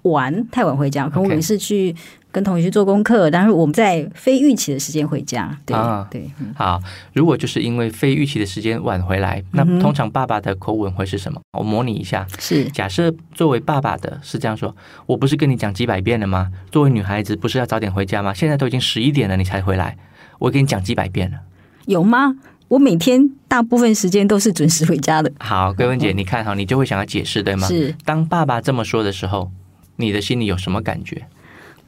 [0.02, 1.94] 玩太晚回家，可能我也是去。
[2.32, 5.58] 跟同学去做功课，但是我们在非预期的时间回家。
[5.64, 6.78] 对、啊、对、嗯，好。
[7.14, 11.40] 如果就是因为非预期的时间晚回来，那通常爸爸的口吻会是什么？
[11.58, 12.26] 我模拟一下。
[12.38, 14.76] 是假设作为爸爸的是这样说：
[15.06, 16.52] 我不是跟你讲几百遍了吗？
[16.70, 18.34] 作为女孩子不是要早点回家吗？
[18.34, 19.96] 现在都已经十一点了，你才回来，
[20.38, 21.38] 我给你讲几百遍了。
[21.86, 22.36] 有吗？
[22.68, 25.30] 我每天大部分时间都是准时回家的。
[25.38, 27.68] 好，桂芬姐，你看哈，你就会想要解释，对吗？
[27.68, 27.94] 是。
[28.04, 29.50] 当爸爸这么说的时候，
[29.94, 31.26] 你的心里有什么感觉？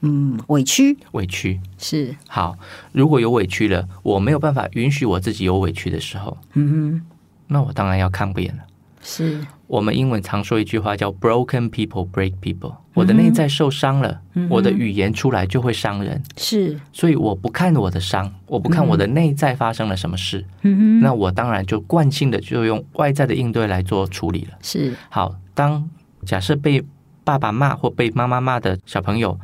[0.03, 2.57] 嗯，委屈，委屈是好。
[2.93, 7.03] 如果有委屈了，我没有办法允许我自己有委屈的时候，嗯哼，
[7.49, 8.63] 那我当然要看不见了。
[9.03, 12.75] 是我们英文常说一句话叫 “broken people break people”。
[12.95, 16.21] 我的内在受伤了，嗯，我的语言出来就会伤人。
[16.37, 24.59] 是，所以我不看我的伤，我不看我的内在发生了什么事，嗯哼，那我当然就惯性的就用外在的应对来做处理了。
[24.61, 25.89] 是好，当
[26.25, 26.83] 假设被
[27.23, 29.39] 爸爸骂或被妈妈骂的小朋友。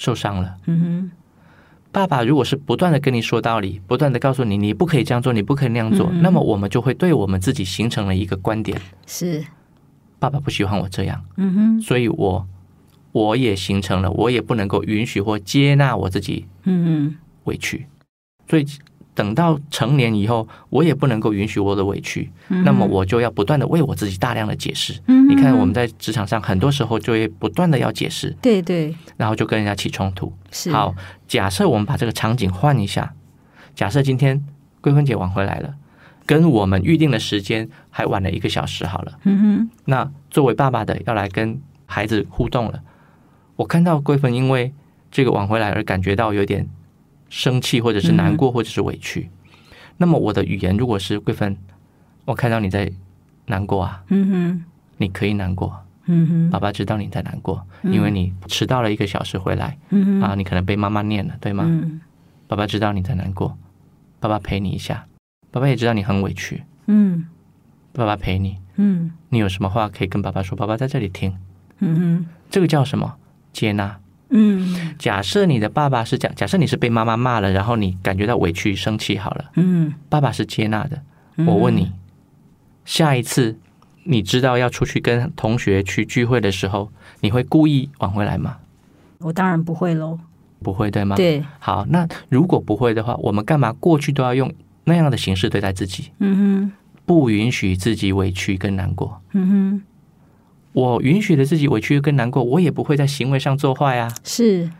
[0.00, 1.10] 受伤了，嗯哼。
[1.90, 9.44] 爸爸如果是不断的跟你说道理，不断的告诉你你不可以这样做，你不可以那样做，嗯，那么我们就会对我们自己形成了一个观点：是
[10.18, 11.80] 爸爸不喜欢我这样，嗯哼。
[11.80, 12.46] 所以我
[13.12, 17.86] 我也形成了，我也不能够允许或接纳我自己，嗯哼，委屈。
[18.48, 18.66] 所以
[19.14, 24.96] 等到成年以后，我也不能够允许我的委屈，嗯、那么我就要不断的为我自己大量的解释。
[25.06, 30.32] 嗯、你看我们在职场上，很多时候就会不断的要解释，对对，然后就跟人家起冲突。
[30.52, 30.94] 是好，
[31.26, 33.12] 假设我们把这个场景换一下，
[33.74, 34.44] 假设今天
[34.80, 35.74] 桂芬姐晚回来了，
[36.28, 42.80] 跟我们预定的时间还晚了一个小时，好了，嗯哼，那作为爸爸的要来跟孩子互动了，
[43.56, 44.72] 我看到桂芬因为
[45.10, 46.68] 这个晚回来而感觉到有点。
[47.30, 49.28] 生气，或者是难过，或者是委屈。
[49.28, 49.50] 嗯、
[49.98, 51.54] 那么我的语言如果是桂芬，
[52.24, 52.90] 我看到你在
[53.44, 54.64] 难过啊，嗯哼，
[54.96, 61.64] 你可以难过，嗯哼，爸爸知道你在难过，嗯、因为你迟到了一个小时回来，嗯哼啊，你可能被妈妈念了，对吗？
[61.68, 62.00] 嗯、
[62.46, 63.54] 爸爸知道你在难过，
[64.20, 65.04] 爸爸陪你一下，
[65.50, 67.26] 爸爸也知道你很委屈，嗯，
[67.92, 71.36] 爸爸陪你，嗯，你有什么话可以跟爸爸说，爸爸在这里听，
[71.78, 73.14] 嗯哼，这个叫什么？
[73.52, 73.98] 接纳。
[74.30, 81.00] 嗯，假设你的爸爸是假，假设你是被妈妈骂了，然后你感觉到委屈、生气，好了，嗯，爸爸是接纳的。
[81.46, 81.90] 我问你，
[82.84, 83.58] 下一次
[84.04, 88.58] 你知道要出去跟同学去聚会的时候，你会故意晚回来吗？
[89.20, 90.18] 我当然不会喽，
[90.62, 91.16] 不会对吗？
[91.16, 91.42] 对。
[91.58, 94.52] 好，那如果不会的话，我们干嘛过去都要用
[94.88, 96.10] 那样的形式对待自己？
[96.18, 96.72] 嗯哼，
[97.06, 99.20] 不允许自己委屈跟难过。
[99.32, 99.82] 嗯哼。
[100.72, 104.12] 我允许了自己委屈跟难过，我也不会在行为上做坏啊。
[104.22, 104.70] 是，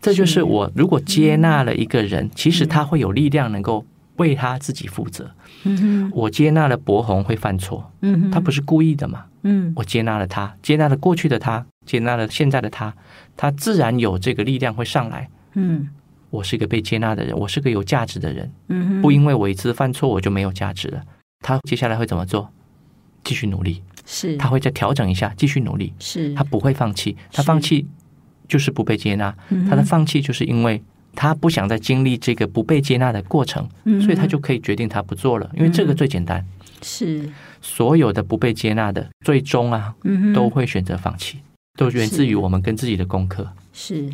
[0.00, 3.84] 这就是我如果接纳了一个人，嗯、其实他会有力量能够
[4.16, 5.30] 为他自己负责。
[5.64, 9.24] 嗯哼，我接纳了博宏会犯错，嗯哼，他不是故意的嘛。
[9.42, 12.94] 嗯，我接纳了他，接纳了过去的他，接纳了现在的他，
[13.36, 15.28] 他自然有这个力量会上来。
[15.54, 15.88] 嗯，
[16.30, 18.50] 我是一个被接纳的人，我是个有价值的人。
[18.68, 21.02] 嗯，不因为我一次犯错我就没有价值了。
[21.40, 22.50] 他接下来会怎么做？
[23.24, 23.82] 继续努力。
[24.04, 25.92] 是，他会再调整一下，继续努力。
[25.98, 27.16] 是，他不会放弃。
[27.32, 27.86] 他放弃
[28.46, 29.34] 就是不被接纳。
[29.48, 30.82] 是他的放弃就是因为
[31.14, 35.50] 他不想再经历这个不被接纳的过程，嗯、所以他就可以决定他不做了。
[35.54, 36.44] 因为这个最简单。
[36.82, 37.28] 是，
[37.60, 41.38] 所有的不被接纳的，最终啊，嗯、都会选择放弃，
[41.76, 43.50] 都源自于我们跟自己的功课。
[43.72, 44.08] 是。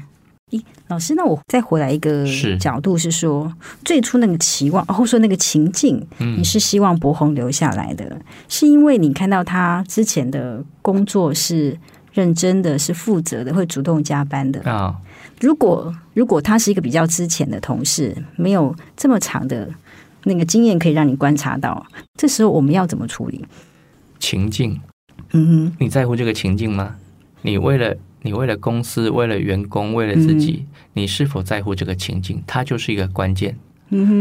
[0.54, 2.24] 咦，老师，那我再回来一个
[2.60, 8.16] 角度是说，是最初那个期望，或者说那个情境，嗯、你是希望博宏留下来的，
[8.48, 11.76] 是因为你看到他之前的工作是
[12.12, 14.84] 认真的，是负责的，会主动加班的啊。
[14.84, 14.96] 哦、
[15.40, 19.68] 如果如果他是一个比较之前的同事，没有这么长的
[20.22, 21.84] 那个经验可以让你观察到，
[22.16, 23.44] 这时候我们要怎么处理
[24.20, 24.80] 情境？
[25.32, 26.94] 嗯哼，你在乎这个情境吗？
[27.42, 27.96] 你为了。
[28.24, 32.42] 你为了公司，为了员工，为了自己，嗯、你是否在乎这个情境？
[32.46, 33.54] 它就是一个关键。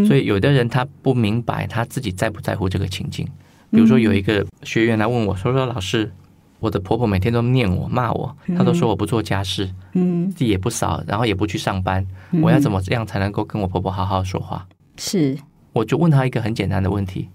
[0.05, 3.25] 所以有的人他不明白他自己在不在乎这个情境。
[3.71, 6.11] 比如说有一个学员来问我说：“说老师，
[6.59, 15.37] 我的婆婆每天都念我、骂我，她都说我不做家事，嗯，地也不扫，然后也不去上班，嗯、我要怎么这样才能够跟我婆婆好好说话？”是，
[15.71, 17.29] 我就问他一个很简单的问题，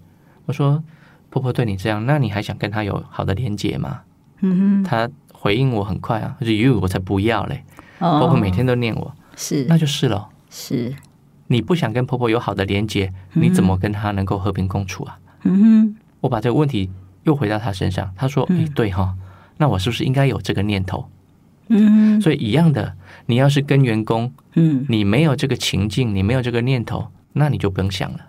[0.45, 0.81] 我说
[1.31, 4.01] ：“婆婆对你这样，那你还想跟她有好的连结吗？”
[4.41, 5.09] 嗯哼，他。
[5.39, 7.63] 回应我很快啊，他说：“you，我才不要嘞！
[7.97, 10.27] 婆婆每天都念我，是，那就是了。
[10.49, 10.93] 是，
[11.47, 16.91] 你不想跟婆婆有好的连接，你怎么跟她能够和平共处啊？”嗯哼，我把这个问题
[17.23, 19.15] 又回到她身上，她说：“哎，对哈，
[19.57, 21.09] 那我是不是应该有这个念头？”
[21.71, 22.97] 嗯，所以一样的，
[23.27, 28.19] 你要是跟员工，嗯，你没有这个情境，你没有这个念头，那你就不用想了。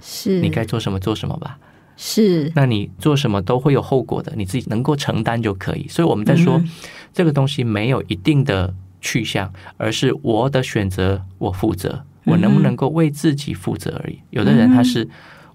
[0.00, 1.58] 是，你该做什么做什么吧。
[2.02, 5.86] 是，那你做什么都会有后果的，你自己能够承担就可以。
[5.86, 6.68] 所以我们在说，嗯、
[7.12, 14.14] 这个东西没有一定的去向，而是我的选择，我负责，我能不能够为自己负责而已。
[14.14, 15.06] 嗯、有的人他是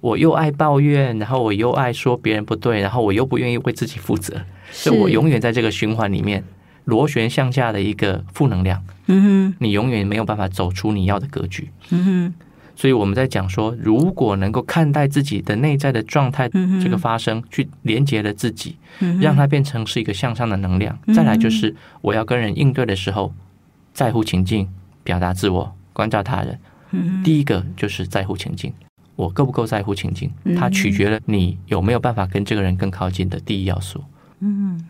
[0.02, 4.36] 我又爱抱怨，然后我又爱说别人不对，然后我又不愿意为自己负责，
[4.72, 6.44] 是所以我永远在这个循环里面
[6.84, 8.84] 螺旋向下的一个负能量。
[9.08, 11.72] 嗯哼，你永远没有办法走出你要的格局。
[11.90, 12.34] 嗯哼。
[12.76, 16.50] 所以我们在讲说，如果能够看待自己的内在的状态，
[16.84, 18.76] 这个发生，去连接了自己，
[19.22, 20.98] 让它变成是一个向上的能量。
[21.16, 23.34] 再来就是，我要跟人应对的时候，
[23.94, 24.68] 在乎情境，
[25.06, 26.60] 表达自我，关照他人。
[27.24, 28.74] 第一个就是在乎情境，
[29.16, 34.04] 我够不够在乎情境，它取决了你有没有办法跟这个人更靠近的第一要素。
[34.42, 34.86] 嗯，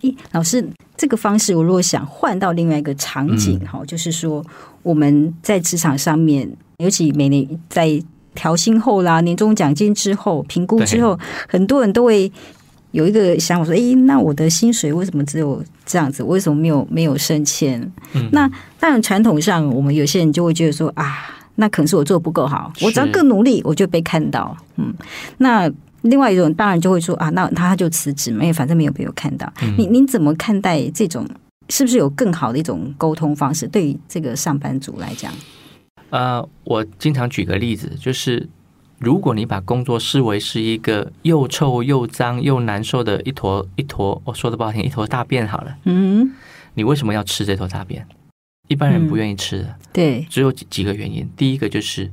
[0.00, 4.42] 咦，老师，这个方式我如果想换到另外一个场景，哈，就是说
[4.82, 6.50] 我们在职场上面。
[6.78, 8.00] 尤其每年在
[8.36, 12.30] 调薪后啦，年终奖金之后评估之后，很多人都会
[12.92, 16.22] 有一个想法说：“诶，那我的薪水为什么只有这样子？
[16.22, 17.80] 为什么没有没有升迁？”
[18.14, 24.94] 嗯、那当然，传统上我们有些人就会觉得说：“啊，那可能是我做的不够好，我只要更努力，我就被看到。”嗯，
[25.38, 25.68] 那
[26.02, 29.52] 另外一种当然就会说：“啊，那他就辞职嘛，因为反正没有被我看到。
[29.62, 31.26] 嗯”你您怎么看待这种？
[31.70, 33.66] 是不是有更好的一种沟通方式？
[33.66, 35.32] 对于这个上班族来讲？
[36.10, 38.48] 呃，我经常举个例子，就是
[38.98, 46.32] 如果你把工作视为是一个又臭又脏又难受的一坨一坨，我说的不好听，一坨大便好了，嗯，
[46.74, 48.06] 你为什么要吃这坨大便？
[48.68, 51.28] 一般人不愿意吃的，嗯、对，只有几几个原因。
[51.36, 52.10] 第一个就是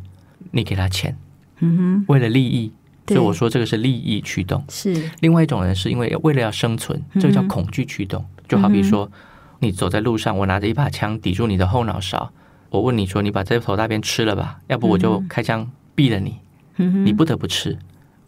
[0.51, 1.17] 你给他钱，
[1.59, 2.71] 嗯哼，为了利益，
[3.05, 4.63] 对所以我说这个是利益驱动。
[4.69, 8.21] 是，另外一种人是因为为了要生存，这个叫恐惧驱动。
[8.21, 9.11] 嗯、就好比说，
[9.59, 12.31] 你走在路上，我拿着一把枪抵住你的后脑勺，
[12.69, 14.59] 我问你说：“你把这头大便吃了吧？
[14.67, 16.35] 要不我就开枪毙了你。
[16.77, 17.77] 嗯”你不得不吃，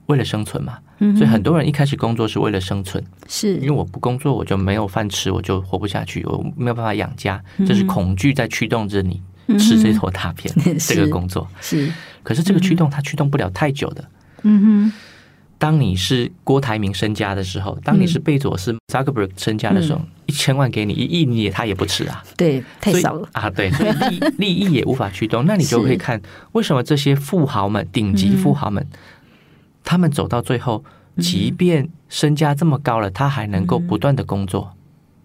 [0.06, 0.80] 为了生存嘛。
[1.16, 3.56] 所以很多人一开始工作是为了生存，是。
[3.58, 9.22] 因为我不工作我就没有饭吃，我就活不下去，我没有办法养家，这是恐惧在驱动着你
[9.60, 10.52] 吃这坨大便。
[10.80, 11.48] 这个工作。
[11.62, 11.92] 是，
[12.24, 14.04] 可是这个驱动它驱动不了太久的。
[14.44, 14.94] 嗯哼，
[15.60, 23.28] 当你是郭台铭身家的时候，当你是贝佐斯扎克伯格身家的时候，一千万给你一亿，你也他也不吃啊，对，太少了。
[23.34, 28.86] 啊，对，所以利 利益也无法驱动，那你就可以看为什么这些富豪们，顶级富豪们。
[29.84, 30.84] 他们走到最后，
[31.18, 34.74] 即便身家这么高了，他还能够不断的工作，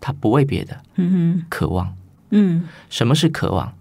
[0.01, 1.95] 他不为别的，嗯，渴望，
[2.31, 3.73] 嗯，什么是渴望？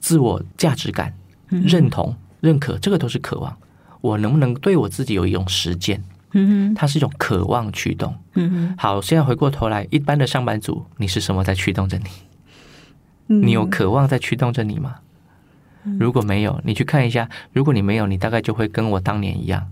[0.00, 1.12] 自我价值感、
[1.48, 3.56] 认同、认可，这个都是渴望。
[4.02, 6.04] 我能不能对我自己有一种实践？
[6.32, 8.14] 嗯，它是一种渴望驱动。
[8.34, 13.40] 嗯，好，现在回过头来，一般的上班族，你是什么在驱动着你？
[13.40, 14.96] 你有渴望在驱动着你吗？
[15.98, 17.28] 如果没有，你去看一下。
[17.52, 19.66] 如果你没有，你大概就会跟我当年一样。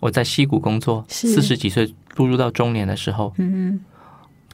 [0.00, 3.34] 我在溪谷工作，四十几岁步入到中年的时候，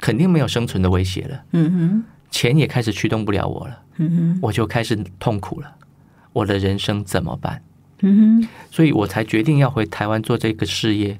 [0.01, 5.73] 肯定没有生存的威胁了，嗯哼，钱也开始驱动不了我了，嗯哼，我就开始痛苦了，
[6.33, 7.63] 我的人生怎么办？
[8.01, 11.19] 嗯哼，所以我才决定要回台湾做这个事业。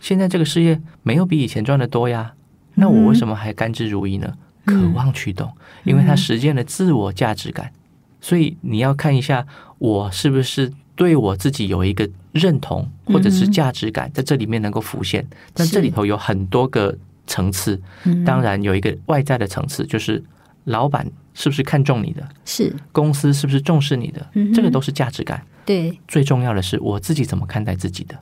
[0.00, 2.32] 现在这个事业没有比以前赚的多呀，
[2.74, 4.34] 那我为什么还甘之如饴呢？
[4.64, 5.50] 渴望驱动，
[5.84, 7.72] 因为它实现了自我价值感。
[8.20, 9.46] 所以你要看一下，
[9.78, 12.08] 我是不是对我自己有一个。
[12.32, 17.78] 认同或者是价值感在这里面能够浮现，但这里头有很多个层次。
[18.24, 20.24] 当然有一个外在的层次，就是
[20.64, 25.42] 老板是不是看重你的，是公司是不是重视你的，这个都是价值感。
[25.64, 28.18] 对，最重要的是我自己怎么看待自己的。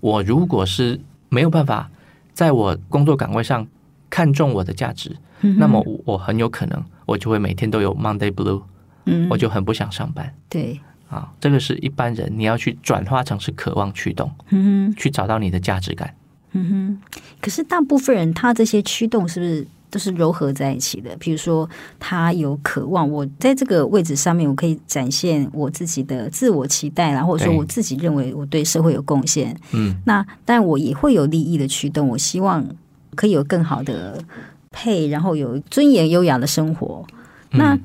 [0.00, 1.90] 我如果是没有办法
[2.32, 3.66] 在我工作岗位上
[4.10, 8.62] 看重我的价值，那么我很有可能我就会每天都有 Monday Blue，
[9.04, 10.34] 嗯我就很不想上班。
[10.48, 10.80] 对。
[11.08, 16.14] 啊，这个是一般人，你要去转化成是渴望驱动，嗯哼，去找到你的价值感，
[16.52, 17.20] 嗯哼。
[17.40, 21.16] 可是大部分人他这些驱动是不是都是糅合在一起的？
[21.18, 29.94] 比如说，他有渴望，我在这个位置上面，我可以展现我自己的自我期待啦，或者说我自己认为我对社会有贡献，嗯。
[30.04, 32.64] 那但我也会有利益的驱动，我希望
[33.14, 34.22] 可以有更好的
[34.70, 37.04] 配，然后有尊严优雅的生活。
[37.50, 37.74] 那。
[37.74, 37.80] 嗯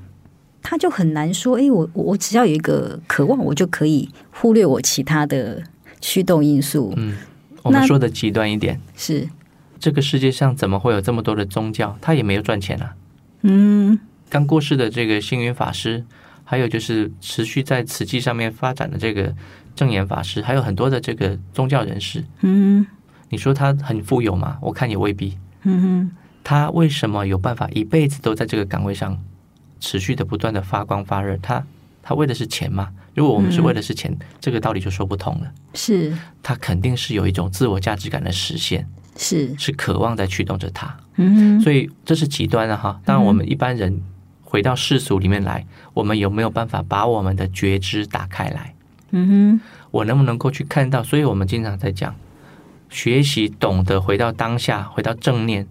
[0.65, 5.61] 他就很难说，哎，我我只要有一个渴望，我就可以忽略我其他的
[5.99, 6.93] 驱动因素。
[6.95, 7.17] 嗯，
[7.63, 9.27] 我们说的极端一点是，
[9.83, 11.97] 这个世界上怎么会有这么多的宗教？
[11.99, 12.95] 他也没有赚钱啊。
[13.41, 16.05] 嗯，刚过世的这个星云法师，
[16.45, 19.35] 还有就是持续在慈济上面发展的这个
[19.75, 22.23] 正言法师，还有很多的这个宗教人士。
[22.43, 22.87] 嗯，
[23.27, 24.57] 你说他很富有吗？
[24.61, 25.37] 我看也未必。
[25.63, 26.11] 嗯哼，
[26.45, 29.21] 他为什么有办法一辈子都在这个岗位上？
[29.81, 31.61] 持续的不断的发光发热，他
[32.01, 32.87] 他为的是钱吗？
[33.13, 35.51] 如果我们是为的是钱，嗯、这个道理就说不通了。
[35.73, 40.95] 是，他肯定是有一种自我价值感的实现，是是渴望在驱动着他。
[41.15, 42.99] 嗯哼，所以这是极端的哈。
[43.05, 44.01] 当然，我们一般人
[44.43, 48.73] 回到世俗里面来，嗯、我们有没有办法把我们的觉知打开来？
[49.11, 51.03] 嗯哼，我能不能够去看到？
[51.03, 52.15] 所以我们经常在讲，
[52.89, 55.67] 学习懂得回到当下，回到正念。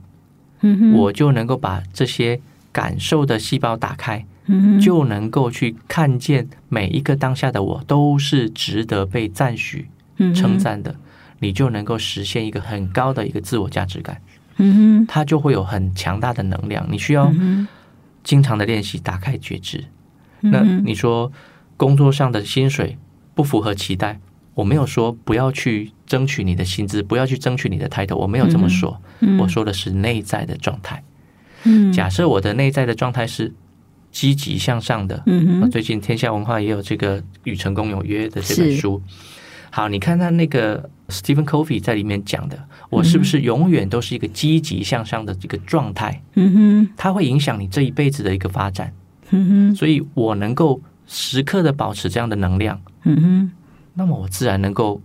[0.60, 2.40] 嗯哼，我就能够把这些。
[2.74, 10.96] 感受的细胞打开，嗯、就能够去看见每一个当下的我都是值得被赞许、嗯、称赞的，
[11.42, 14.22] 你就能够实现一个很高的一个自我价值感。
[14.58, 16.86] 嗯，它就会有很强大的能量。
[16.88, 17.32] 你需要
[18.22, 19.82] 经常的练习打开觉知。
[20.42, 21.30] 嗯、那你说
[21.76, 22.96] 工作上的薪水
[23.34, 24.20] 不符合期待，
[24.54, 28.96] 我没有说不要去争取你的薪资，不要去争取你的 title，我没有这么说。
[29.18, 31.02] 嗯、我说的是内在的状态。
[31.64, 33.52] 嗯，假设我的内在的状态是
[34.12, 39.02] 积极向上的，嗯，最近天下文化也有这个《与成功有约》的这本书。
[39.74, 46.22] 好，你看他那个 Stephen Covey 在里面讲的，我是不是永远都是一个积极向上的一个状态？
[46.34, 48.92] 嗯哼，它会影响你这一辈子的一个发展。
[49.30, 52.78] 嗯哼，所以我能够时刻的保持这样的能量。
[53.04, 53.50] 嗯哼，
[53.94, 55.00] 那么我自然能够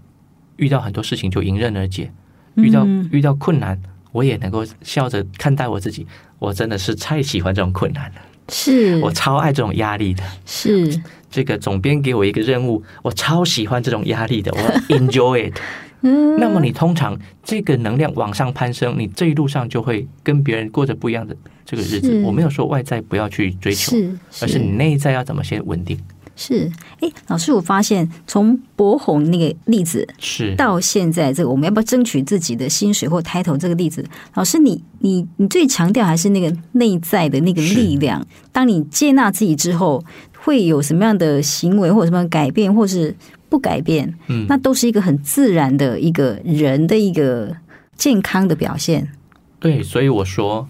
[0.57, 2.11] 遇到很多事情就迎刃而解，
[2.55, 3.81] 遇到遇到困难。
[4.11, 6.05] 我也能够笑着看待我自己，
[6.39, 8.15] 我真的是太喜欢这种困难了。
[8.49, 10.23] 是我超爱这种压力的。
[10.45, 14.59] 是这个总编给我一个任务，我超喜欢这种压力的，我
[14.95, 15.57] enjoy it。
[16.01, 21.35] 嗯，那么你通常这个能量往上攀升，你这一路上就会跟别人过着不一样的
[21.65, 22.21] 这个日子。
[22.23, 23.97] 我没有说外在不要去追求，
[24.41, 25.99] 而是你内在要怎么先稳定。
[26.39, 38.23] 是，哎，老师，我发现从博红那个例子是到现在这个，我们要不要争取自己的薪水或 title 这个例子，老师你，你你你最强调还是那个内在的那个力量。
[38.51, 40.05] 当你接纳自己之后，
[40.39, 43.15] 会有什么样的行为或者什么改变，或是
[43.49, 44.13] 不改变？
[44.27, 47.57] 嗯，那都是一个很自然的一个人的一个
[47.95, 49.11] 健康的表现。
[49.59, 50.69] 对，所以我说。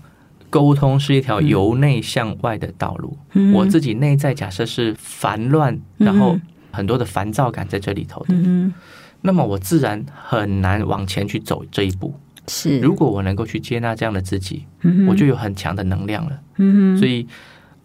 [0.50, 3.18] 沟通是一条由内向外的道路。
[3.34, 6.40] 嗯、我自己内在假设是烦乱，嗯、然后
[6.72, 8.74] 很多的烦躁感在这里头的，嗯、
[9.22, 12.14] 那么我自然很难往前去走这一步。
[12.48, 16.40] 是，如果我能够去接纳这样的自己，嗯、我就有很强的能量了。
[16.58, 17.28] 嗯、所以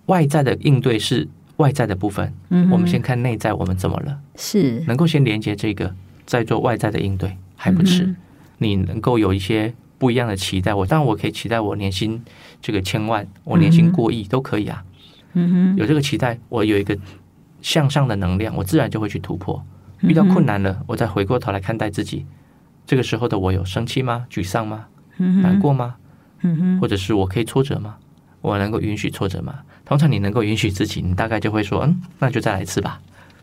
[0.06, 2.32] 外在的应对是外在的部分。
[2.50, 4.16] 嗯、我们先看内在，我们怎么了？
[4.36, 5.92] 是，能够先连接这个，
[6.24, 8.04] 再做外在的应对还不迟。
[8.04, 8.16] 嗯、
[8.58, 9.74] 你能够有一些。
[9.98, 12.20] 不一样的期待，我当然我可以期待我年薪
[12.62, 14.82] 这个千万，我年薪过亿都可以啊。
[15.34, 16.96] 嗯哼，有这个期待，我有一个
[17.60, 19.62] 向上的能量，我自然就会去突破。
[20.00, 22.24] 遇到困难了，我再回过头来看待自己，
[22.86, 24.26] 这个时候的我有生气吗？
[24.30, 24.86] 沮丧吗？
[25.16, 25.96] 难过吗？
[26.42, 27.96] 嗯哼，或者是我可以挫折吗？
[28.40, 29.60] 我能够允许挫折吗？
[29.84, 33.00] 通常你能够允许自己，你大概就会说，嗯，那就再来一次吧。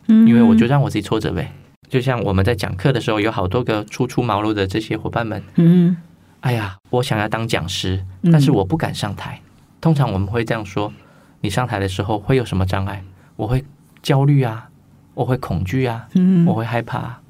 [0.08, 1.52] 嗯，因为我就让我自己挫折呗。
[1.88, 5.96] 就像我们在讲课的时候，有好多个初出茅庐的这些伙伴们，嗯。
[6.40, 9.40] 哎呀，我想要当讲师，但是我不敢上台。
[9.42, 10.92] 嗯、通常我们会这样说：
[11.40, 13.02] 你上台的时候会有什么障碍？
[13.36, 13.64] 我会
[14.02, 14.68] 焦虑啊，
[15.14, 17.20] 我会恐惧啊，嗯、我会害怕、啊。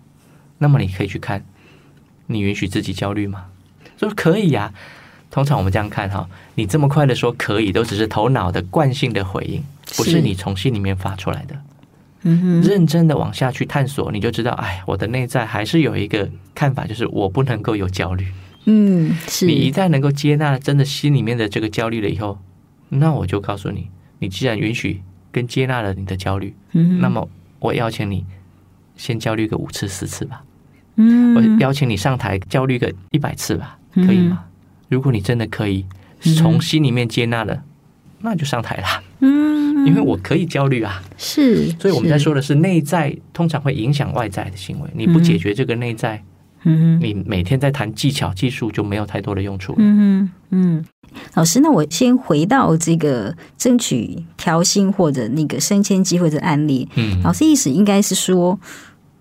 [0.59, 1.45] 那么你可以去看，
[2.27, 3.47] 你允许自己焦虑吗？
[3.99, 4.99] 说可以呀、啊。
[5.31, 9.63] 通常我们这样看哈，你这么快的说可以，都只是头脑的惯性的回应，
[9.97, 11.57] 不是你从心里面发出来的。
[12.23, 18.27] 嗯，认真的往下去探索，你就知道，哎，我的内在还是有一个看法，就是我不能够有焦虑。
[18.65, 19.47] 嗯，是。
[19.47, 22.39] 你一旦能够接纳真的心里面的这个焦虑了以后，
[22.89, 23.89] 那我就告诉你，
[24.19, 25.01] 你既然允许
[25.33, 28.25] 跟接纳了你的焦虑，嗯，那么我邀请你
[28.97, 30.43] 先焦虑个五次、十次吧，
[30.97, 34.45] 嗯，我邀请你上台焦虑个一百次吧，可以吗？
[34.45, 34.49] 嗯，
[34.89, 35.87] 如果你真的可以
[36.37, 37.63] 从心里面接纳了，
[38.21, 46.17] 那就上台啦，嗯，因为我可以焦虑啊，是，所以我们在说的是内在通常会影响外在的行为，你不解决这个内在。
[46.17, 46.25] 嗯，
[46.63, 49.75] 你每天在谈技巧、技术，就没有太多的用处。
[49.79, 50.85] 嗯嗯，
[51.35, 56.89] 老师，那我先回到这个争取调薪或者那个升迁机会的案例。
[56.97, 58.59] 嗯，老师意思应该是说，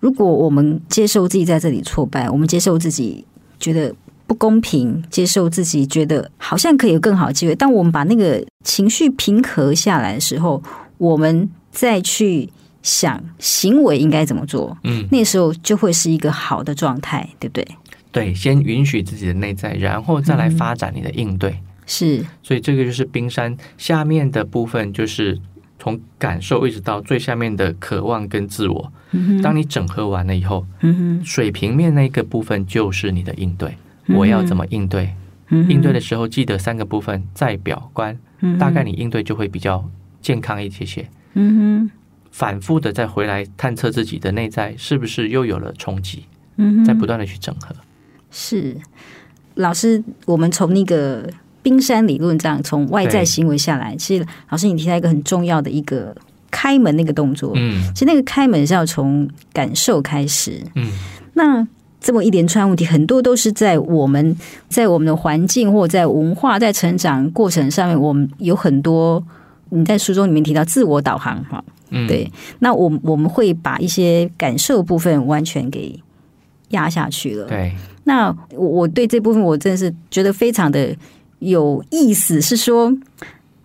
[0.00, 3.24] 如果我们接受自己在这里挫败，我们接受自己
[3.58, 3.94] 觉得
[4.26, 7.54] 不公平，接受自己觉得好像可以有更好的机会。
[7.54, 10.62] 当我们把那个情绪平和下来的时候，
[10.98, 12.50] 我们再去。
[12.82, 14.76] 想行为应该怎么做？
[14.84, 17.66] 嗯，那时候就会是一个好的状态，对不对？
[18.12, 21.50] 对，先允许自己的内在，然后再来发展你的应对。
[21.50, 25.38] 嗯、是，所以这个就是冰山下面的部分，就是
[25.78, 28.92] 从感受一直到最下面的渴望跟自我。
[29.12, 33.76] 嗯，当你整合完了以后，嗯，水平面那个部分就是你的应对。
[34.06, 35.14] 嗯、我要怎么应对？
[35.50, 38.18] 嗯，应对的时候记得三个部分：在表观。
[38.40, 39.84] 嗯，大概你应对就会比较
[40.20, 41.08] 健康一些些。
[41.34, 41.90] 嗯哼。
[42.30, 46.24] 反复的再回来探测自己的内在，是不是又有了冲击？
[46.56, 47.74] 嗯，在不断的去整合。
[48.30, 48.76] 是
[49.54, 51.28] 老师，我们从那个
[51.62, 56.14] 冰山理论这样从外在行为下来，其实老师你提到一个很重要的一个
[56.50, 57.52] 开门那个动作。
[57.56, 60.62] 嗯，其实那个开门是要从感受开始。
[60.76, 60.90] 嗯，
[61.34, 61.66] 那
[62.00, 64.36] 这么一连串问题，很多都是在我们
[64.68, 69.22] 在我们的环境或在文化在成长过程上面，我们有很多
[69.70, 71.62] 你在书中里面提到自我导航哈。
[71.90, 72.30] 嗯，对，
[72.60, 75.98] 那我我们会把一些感受部分完全给
[76.70, 77.46] 压下去了。
[77.46, 77.72] 对，
[78.04, 80.96] 那我我对这部分我真的是觉得非常的
[81.40, 82.92] 有意思，是说。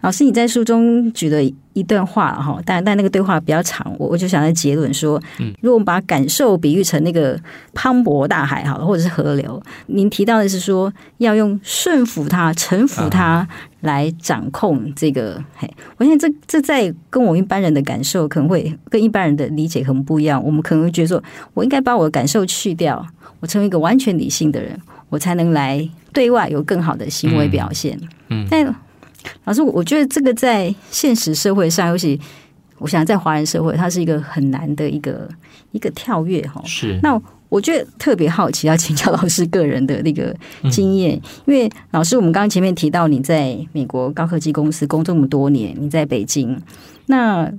[0.05, 1.41] 老师，你在书中举了
[1.73, 7.35] 一段话哈，但但那个对话比较长，我我就想在结论说，嗯，如果我们把感受比喻成那个
[7.73, 13.47] 磅礴大海好了，或者是河流，您提到的是说要用顺服它、臣服它
[13.81, 15.43] 来掌控这个。
[15.55, 20.39] 嘿，我现在这这在跟我们一般人的感受可能会跟一般人的理解很不一样。
[20.43, 21.23] 我们可能会觉得说，
[21.55, 23.03] 我应该把我的感受去掉，
[23.39, 24.79] 我成为一个完全理性的人，
[25.09, 27.99] 我才能来对外有更好的行为表现。
[28.29, 28.63] 嗯，但
[29.45, 32.19] 老师，我觉得这个在现实社会上，尤其
[32.77, 35.27] 我想在华人社会，它是一个很难的一个
[35.71, 36.61] 一个跳跃哈。
[36.65, 36.99] 是。
[37.01, 40.35] 那我我觉得特别好奇，要请教老师个人的那个
[40.69, 46.59] 经验，嗯、因为老师，我们刚刚前面提到你在美国高科技公司工作这么多年，你在北京，
[47.05, 47.49] 那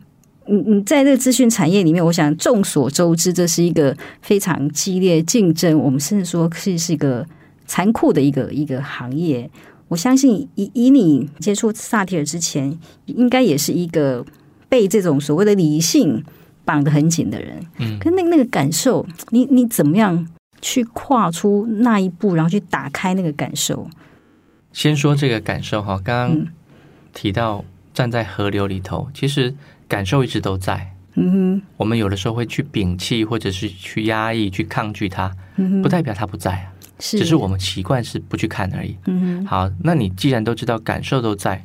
[0.47, 7.27] 你你在这个资讯产业里面，我想众所周知，这是一个非常激烈竞争，我们甚至说是是一个
[7.67, 9.49] 残酷的一个一个行业。
[9.89, 12.77] 我相信以以你接触萨提尔之前，
[13.07, 14.25] 应该也是一个
[14.69, 16.25] 被这种所谓的理性
[16.65, 17.65] 绑得很紧的人。
[17.79, 20.27] 嗯，可那那个感受，你你怎么样
[20.61, 23.89] 去跨出那一步，然后去打开那个感受？
[24.73, 26.47] 先说这个感受哈，刚刚
[27.15, 27.65] 提到
[27.95, 29.55] 站在河流里头，其实
[29.87, 30.93] 感受一直都在。
[31.15, 35.35] 嗯哼，我们有的时候会去摒弃，或者是去压抑、去抗拒它，
[35.83, 36.73] 不代表它不在啊。
[36.99, 38.97] 只是我们习惯是不去看而已。
[39.07, 39.47] 嗯哼。
[39.47, 41.65] 好，那你既然都知道感受都在，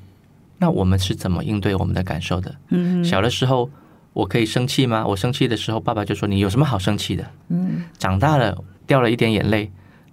[0.57, 2.53] 那我们是怎么应对我们的感受的？
[2.69, 3.03] 嗯。
[3.03, 3.69] 小的时候
[4.13, 5.05] 我可以生气吗？
[5.07, 7.83] 我生气的时候，爸爸就说：“你有什么好生气的？”嗯。
[7.97, 9.71] 长大了掉了一点眼泪，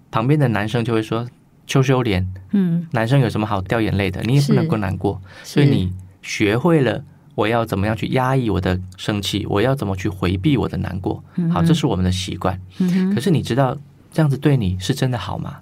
[0.09, 1.27] 旁边的男生就会说
[1.67, 2.87] ：“羞羞脸。”嗯。
[2.91, 4.21] 男生有什么好掉眼泪的？
[4.23, 5.21] 你也不能够难过。
[5.43, 5.91] 所以你
[6.21, 7.03] 学会了
[7.35, 11.21] 我要怎么样去压抑我的生气，我要怎么去回避我的难过。
[11.51, 12.59] 好，这是我们的习惯。
[12.79, 13.13] 嗯。
[13.13, 13.77] 可是你知道？
[14.11, 15.59] 这样子对你是真的好吗？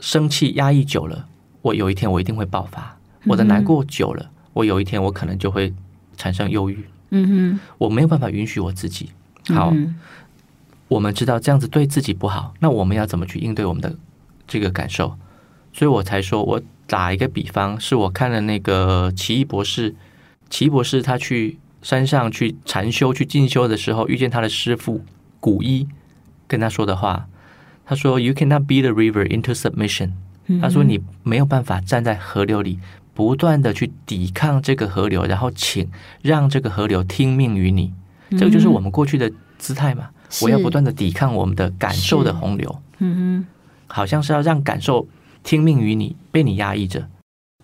[0.00, 1.28] 生气压抑久了，
[1.60, 2.98] 我有一天我一定会爆发。
[3.24, 5.72] 我的难过久了，我有一天我可能就会
[6.16, 6.84] 产生忧郁。
[7.10, 9.10] 嗯哼，我没有办法允许我自己。
[9.48, 9.72] 好，
[10.88, 13.94] 我们知道这样子对自己不好，那我们要怎么去应对我们的
[14.48, 15.16] 这个感受？
[15.72, 19.94] 所以我才说，我打一个比方，是我看了那个奇异博士，
[20.50, 25.04] 奇异博士他去山上去禅修、去进修的时候，遇见他的师傅
[25.38, 25.86] 古一
[26.48, 27.28] 跟他说的话。
[27.84, 30.12] 他说：“You cannot beat the river into submission。”
[30.60, 32.78] 他说：“你没有办法站在河流里，
[33.14, 35.88] 不断的去抵抗这个河流，然后请
[36.20, 37.92] 让这个河流听命于你。
[38.30, 40.10] 这个就是我们过去的姿态嘛。
[40.42, 42.82] 我要不断的抵抗我们的感受的洪流。
[42.98, 43.44] 嗯，
[43.86, 45.06] 好像是要让感受
[45.42, 47.06] 听命于你，被你压抑着，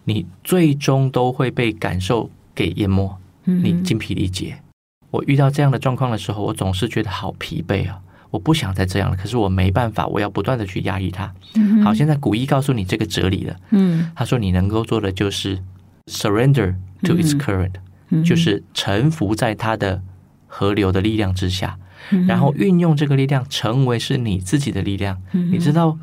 [0.04, 4.58] 你最终都会被感受给淹没，你精疲力竭。
[5.10, 8.00] 我遇到这样的状况的时候，我总是觉得好疲惫啊。”
[8.30, 11.32] 我不想再这样了，可是我没办法，我要不断的去压抑它。
[11.54, 13.56] 嗯、好，现在古一告诉你这个哲理了。
[13.70, 15.58] 嗯，他说你能够做的就是
[16.06, 17.72] surrender to its current，、
[18.10, 20.02] 嗯、就是臣服在它的
[20.46, 21.78] 河流的力量之下，
[22.10, 25.20] 嗯、然后运用这个力量成为是你自己的力量。
[25.32, 25.98] 嗯、你知道，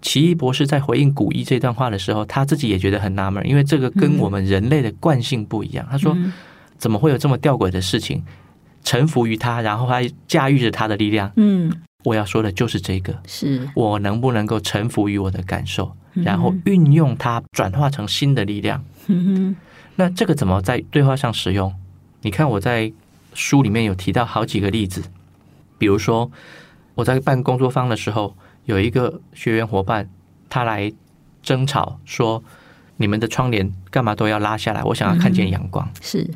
[0.00, 5.84] 奇异博士在回应古一这段话的时候，他自己也觉得很纳闷，因为这个跟我们人类的惯性不一样。
[5.90, 6.16] 他说，
[6.76, 8.22] 怎么会有这么吊诡的事情？
[8.88, 11.30] 臣服于他，然后还驾驭着他的力量。
[11.36, 11.70] 嗯，
[12.04, 18.82] 我要说的就是这个：是我能不能够臣服于我的感受，然后运用它转化成新的力量？
[19.96, 21.70] 那这个怎么在对话上使用？
[22.22, 22.90] 你看我在
[23.34, 25.02] 书里面有提到好几个例子，
[25.76, 26.30] 比如说
[26.94, 28.34] 我在办工作坊的时候，
[28.64, 30.08] 有一个学员伙伴
[30.48, 30.90] 他来
[31.42, 32.42] 争吵说
[32.96, 34.82] ：“你们的窗帘干嘛都要拉下来？
[34.84, 35.86] 我想要看见阳光。
[35.86, 36.30] 嗯”是，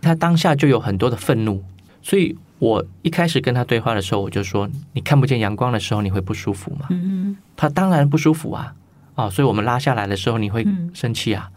[0.00, 1.62] 他当下就有很多的愤怒。
[2.04, 8.74] 所以我一开始跟他对话的时候，我就说：“你看不见阳光的时候，你会不舒服吗？”嗯，他当然不舒服啊！
[9.14, 11.50] 哦，所以我们拉下来的时候，你会生气啊！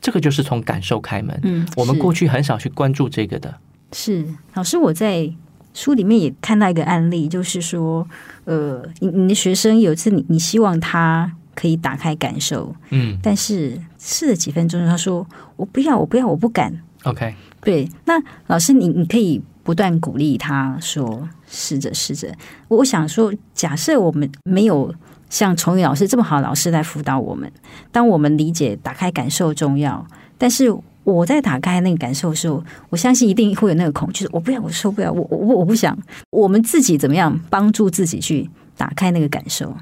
[0.00, 1.38] 这个就是从感受开门。
[1.42, 3.54] 嗯，我们过去很少去关注这个的。
[3.92, 4.24] 是
[4.54, 5.30] 老师，我在
[5.74, 8.08] 书里面也看到一个案例，就是说，
[8.44, 15.26] 呃，你你的学生有一次你你希望他可以打开感受，嗯，但是试了几分钟，他说
[15.56, 16.72] ：“我不要，我不要，我不敢。”
[17.04, 18.14] OK，对，那
[18.46, 19.42] 老师你你可以。
[19.70, 22.34] 不断鼓励他说：“试着，试着。”
[22.66, 24.92] 我想说，假设我们没有
[25.28, 27.48] 像崇宇老师这么好的老师来辅导我们，
[27.92, 30.04] 当我们理解打开感受重要，
[30.36, 35.96] 但是我在打开那个感受的时候，我相信一定会有那个恐惧，我不要，我受不了，我我我不想。
[36.30, 39.72] 我们自己怎么样帮助自己去打开那个感受？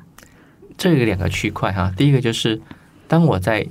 [0.77, 2.61] 这个两个区块哈，第一个就是
[3.07, 3.67] 当我在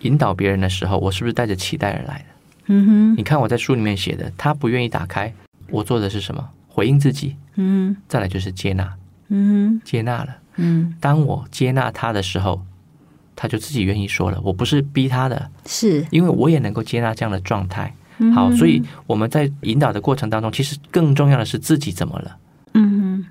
[0.00, 2.35] 引导别人的时候，我是不是带着期待而来的？
[2.66, 5.32] 嗯哼，你看我在书里面写的，他不愿意打开，
[5.70, 6.48] 我做的是什么？
[6.68, 7.36] 回应自己。
[8.08, 8.92] 再来就是接纳。
[9.84, 10.36] 接纳了。
[10.56, 12.60] 嗯，当我接纳他的时候，
[13.34, 14.40] 他就自己愿意说了。
[14.42, 17.94] 我不是逼他的，是因为我也能够接纳这样的状态。
[18.34, 22.36] 好，所以我们在引导的过程当中，其实更重要的是自己怎么了。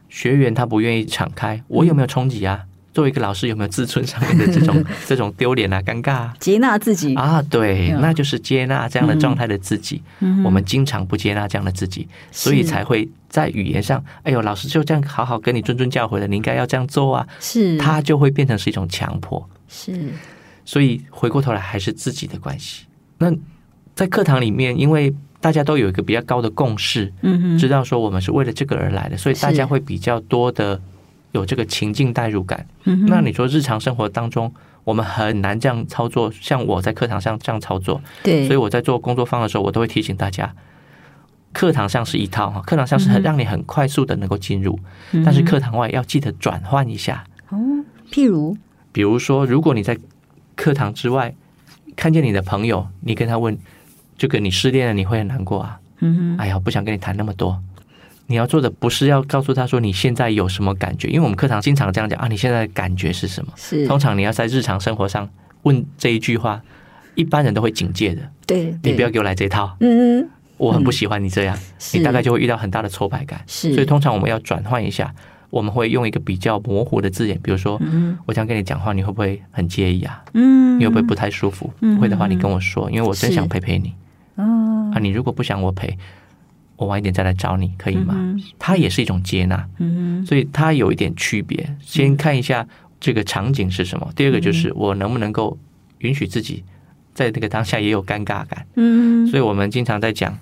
[0.09, 2.65] 学员他不愿意敞开，我有没有冲击啊？
[2.95, 6.33] 作为一个老师，有没有自尊上面的这种 这种丢脸啊、尴尬啊？
[6.39, 10.01] 接纳自己啊，对，那就是接纳这样的状态的自己。
[10.21, 17.27] 嗯、我们经常不接纳这样的自己，所以才会在语言上，哎呦，老师就这样好好跟你谆谆教诲了，你应该要这样做啊。
[17.41, 19.45] 是，他就会变成是一种强迫。
[19.67, 20.09] 是，
[20.63, 22.85] 所以回过头来还是自己的关系。
[23.17, 23.29] 那
[23.93, 30.79] 在课堂里面，因为大家都有一个比较高的共识，嗯嗯，知道说我们是为了这个而来的，所以大家会比较多的
[31.35, 32.65] 有这个情境代入感。
[32.85, 34.51] 嗯，那你说日常生活当中，
[34.83, 40.55] 我们很难这样操作，像我在课堂上这样操作，对，所以我在做工作坊的时候，我都会提醒大家，
[41.53, 44.79] 课堂上是一套哈，课堂上是很让你很快速的能够进入，
[45.11, 47.23] 嗯、但是课堂外要记得转换一下。
[47.49, 47.57] 哦，
[48.11, 48.57] 譬如，
[48.91, 49.97] 比如说，如果你在
[50.55, 51.33] 课堂之外
[51.95, 53.57] 看见你的朋友，你跟他问，
[54.17, 55.79] 这个你失恋了，你会很难过啊？
[55.99, 57.61] 嗯哼，哎呀，不想跟你谈那么多。
[58.27, 63.51] 你要做的不是要告诉他说你现在有什么感觉，因为我们课堂经常这样讲啊，你现在的感觉是什么？
[63.55, 65.29] 是，通常你要在日常生活上
[65.63, 66.61] 问这一句话，
[67.13, 68.21] 一般人都会警戒的。
[68.47, 69.75] 对，你不要给我来这套。
[69.79, 71.57] 嗯嗯，我很不喜欢你这样，
[71.93, 73.39] 你大概就会遇到很大的挫败感。
[73.47, 75.13] 是，所以通常我们要转换一下，
[75.49, 77.79] 我们会用一个比较模糊的字眼，比如说，
[78.25, 80.23] 我想跟你讲话，你会不会很介意啊？
[80.33, 81.71] 嗯，你会不会不太舒服？
[82.01, 83.93] 会的话，你跟我说，因为我真想陪陪你。
[84.35, 85.95] 哦，啊，你如果不想我陪。
[86.77, 88.13] 我晚一点再来找你，可以吗？
[88.17, 91.75] 嗯、它也是一种接纳，嗯、所以它有一点区别。
[91.79, 92.67] 先看一下
[92.99, 94.05] 这个场景是什么。
[94.09, 95.57] 嗯、第二个就是我能不能够
[95.99, 96.63] 允许自己
[97.13, 98.65] 在这个当下也有尴尬感。
[98.75, 100.37] 嗯，所以我们经常在讲，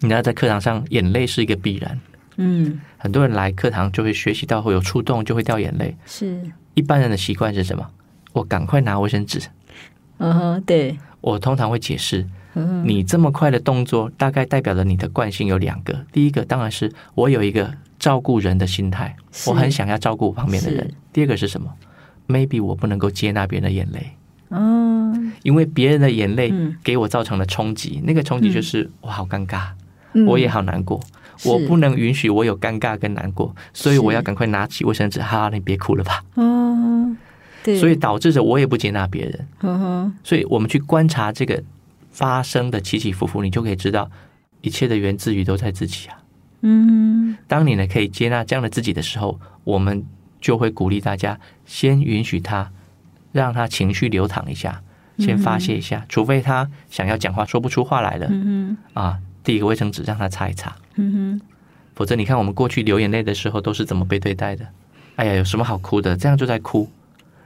[0.00, 2.00] 你要在课堂上眼泪是一个必然。
[2.36, 5.96] 嗯，很多人来课堂就会学习到会有触动，就会掉眼泪。
[6.06, 6.40] 是
[6.74, 7.84] 一般人的习惯是什么？
[8.32, 9.40] 我赶快拿卫生纸。
[10.18, 10.98] 嗯哼，对。
[11.20, 12.26] 我通常会解释。
[12.84, 15.94] 你这么快的动作，大概代表了你的惯性有两个。
[16.10, 19.14] 第一个当然是我有一个照顾人的心态，
[19.46, 20.90] 我很想要照顾旁边的人。
[21.12, 21.70] 第二个是什么
[22.28, 24.16] ？Maybe 我不能够接纳别人的眼泪。
[24.48, 26.50] 嗯，因为别人的眼泪
[26.82, 29.72] 给我造成了冲击，那个冲击就是我好尴尬，
[30.26, 30.98] 我也好难过，
[31.44, 36.24] 我不能允许我有尴尬跟难过，所以我要赶快拿起卫生纸，哈，你别哭了吧。
[36.36, 37.18] 嗯，对，
[37.78, 39.48] 所以导致着我也不接纳别人。
[39.62, 41.62] 嗯哼，所以我们去观察这个。
[42.16, 44.10] 发生的起起伏伏，你就可以知道，
[44.62, 46.16] 一切的源自于都在自己啊。
[46.62, 50.02] 嗯，当你呢可以接纳这样的自己的时候，我们
[50.40, 52.72] 就会鼓励大家先允许他，
[53.32, 54.80] 让他情绪流淌一下，
[55.18, 56.06] 先发泄一下。
[56.08, 60.74] 除非他想要讲话说不出话来了，嗯啊，递一个卫生纸让他擦一擦。
[60.94, 61.40] 嗯哼，
[61.94, 64.66] 否则你看我们过去流眼泪的时候都是怎么被对待的？
[65.16, 66.16] 哎呀，有什么好哭的？
[66.16, 66.88] 这样就在哭。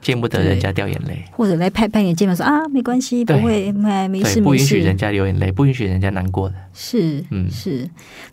[0.01, 6.55] 见不得人家掉眼泪，或者来拍拍你肩膀说啊，没关系，不会，没没事，不允许人家流眼泪，不允许人家难过的。
[6.73, 7.87] 是，嗯，是。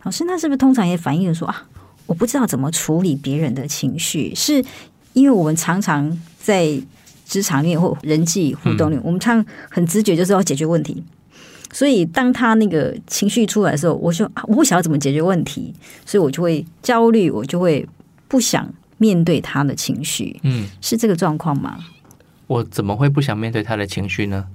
[0.04, 1.64] 老师，那是不是通常也反映说啊，
[2.06, 4.64] 我不知道怎么处理别人的情绪，是
[5.12, 6.80] 因为我们常常在
[7.26, 11.04] 职场里或人际互动里，嗯、我们常很直觉就是要解决问题，
[11.70, 15.74] 所以当他那个情绪出来的时候，我说我不晓得怎么解决问题，
[16.06, 17.86] 所以我就会焦虑，我就会
[18.26, 18.66] 不想。
[18.98, 21.78] 面对他的情绪，嗯，是这个状况吗？
[22.46, 24.46] 我怎么会不想面对他的情绪呢？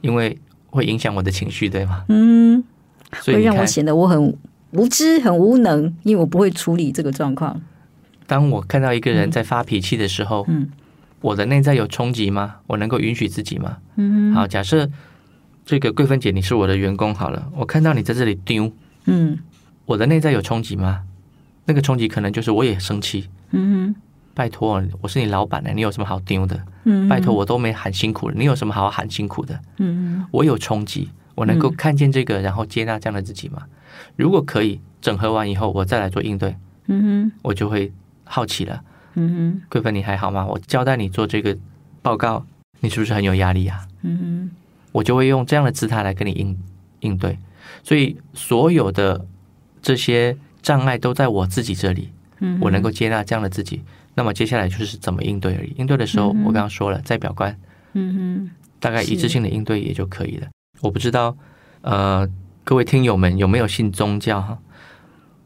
[0.00, 2.04] 因为会影响我的情绪，对吗？
[2.08, 2.62] 嗯，
[3.20, 4.36] 所以会让我显得我很
[4.72, 7.60] 无知、很无能，因为我不会处理这个状况。
[8.26, 10.70] 当我看到一个人在发脾气的时候，嗯，
[11.20, 12.56] 我的内在有冲击吗？
[12.66, 13.76] 我能够允许自己吗？
[13.96, 14.88] 嗯，好，假设
[15.64, 18.72] 这个桂芬姐你是我的员工，好了，我看到你在这里丢，
[19.04, 19.38] 嗯，
[19.84, 21.02] 我的内在有冲击吗？
[21.66, 23.28] 那个冲击可能就是我也生气。
[23.52, 24.02] 嗯哼，
[24.34, 26.60] 拜托，我是你老板呢，你有什么好丢的？
[26.84, 29.58] 嗯，拜托，我都没喊辛苦了，你有什么好喊辛苦的？
[29.78, 33.62] 嗯，我有冲击，我能够看见这个，然后接纳这样的自己吗？
[34.16, 36.56] 如果可以，整合完以后，我再来做应对。
[36.86, 37.92] 嗯哼，我就会
[38.24, 38.82] 好奇了。
[39.14, 40.46] 嗯哼，桂芬，你还好吗？
[40.46, 41.56] 我交代你做这个
[42.00, 42.44] 报告，
[42.80, 43.86] 你是不是很有压力啊？
[44.02, 44.56] 嗯哼，
[44.92, 46.58] 我就会用这样的姿态来跟你应
[47.00, 47.38] 应对。
[47.84, 49.26] 所以所有的
[49.80, 52.10] 这些障碍都在我自己这里。
[52.60, 53.82] 我能够接纳这样的自己，
[54.14, 55.72] 那么接下来就是怎么应对而已。
[55.76, 57.56] 应对的时候，我刚刚说了，在表观，
[57.92, 60.48] 嗯哼，大概一致性的应对也就可以了。
[60.80, 61.36] 我不知道，
[61.82, 62.28] 呃，
[62.64, 64.58] 各位听友们有没有信宗教哈？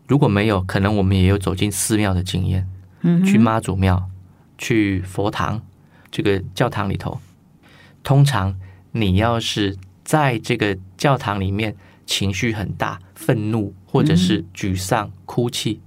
[0.06, 2.66] 如果没有，可能我们也有走进寺庙的经验，
[3.02, 4.08] 嗯，去妈祖庙、
[4.56, 5.60] 去佛堂
[6.10, 7.20] 这个教堂里头。
[8.02, 8.56] 通常
[8.92, 11.74] 你要是在这个教堂里面
[12.06, 15.80] 情绪很大、愤怒或者是沮丧、哭泣。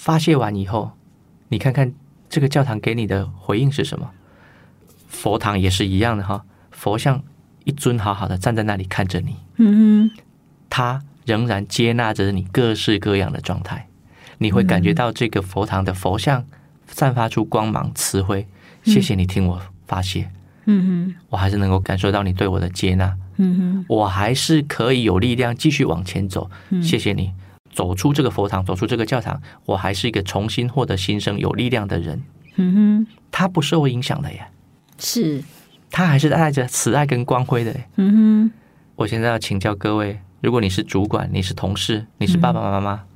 [0.00, 0.92] 发泄完以后，
[1.48, 1.92] 你看看
[2.30, 4.10] 这个教堂给你的回应是什么？
[5.06, 7.22] 佛堂也是一样的哈，佛像
[7.64, 10.08] 一尊好好的站在那里看着你，嗯。
[10.08, 10.22] 哼，
[10.70, 13.88] 他仍然接纳着你各式各样的状态，
[14.38, 16.46] 你会感觉到这个佛堂的佛像
[16.86, 18.46] 散发出光芒慈悲，
[18.82, 20.30] 谢谢你听我发泄，
[20.64, 26.50] 嗯哼，我还是能够感受到你对我的接纳，嗯哼，我还是可以有力量继续往前走，
[26.82, 27.34] 谢谢你。
[27.72, 32.22] 走出这个佛堂，走出这个教堂，我还是一个重新获得新生、有力量的人。
[32.56, 32.74] 嗯
[33.06, 34.44] 哼，他不受影响的耶，
[34.98, 35.42] 是，
[35.90, 37.88] 他还是带着慈爱跟光辉的耶。
[37.96, 38.52] 嗯哼，
[38.96, 43.06] 我现在要请教各位，如果你是主管，你是同事，你是爸爸妈妈，嗯、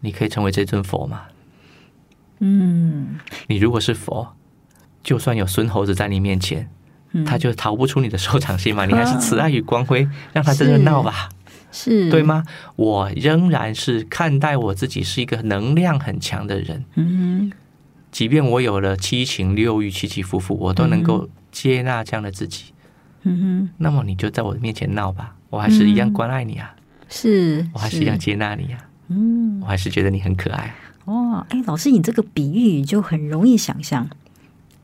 [0.00, 1.22] 你可以成为这尊佛吗？
[2.40, 4.34] 嗯，你如果是佛，
[5.02, 6.68] 就算有孙猴子在你面前，
[7.12, 8.84] 嗯、他就逃不出你的手掌心嘛。
[8.84, 11.28] 你还是慈爱与光辉，啊、让他在这闹吧，
[11.72, 12.44] 是对吗？
[12.76, 16.84] 我仍然是看待我自己是一个能量很强的人。
[16.94, 17.50] 嗯，
[18.12, 22.66] 即便我有了七情六欲起起伏伏，我都能够接纳这样的自己。
[23.22, 26.74] 嗯哼，那么你就在我的面前闹吧，我还是一样关爱你啊。
[27.08, 28.78] 是，我还是一样接纳你啊。
[29.08, 30.74] 嗯，我还是觉得你很可爱。
[31.04, 34.08] 哦，哎，老师，你这个比喻就很容易想象，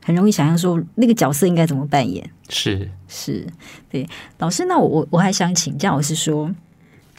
[0.03, 2.29] 很容易想象说那个角色应该怎么扮演。
[2.49, 3.45] 是是，
[3.89, 6.49] 对，老师，那我我我还想请教我是说，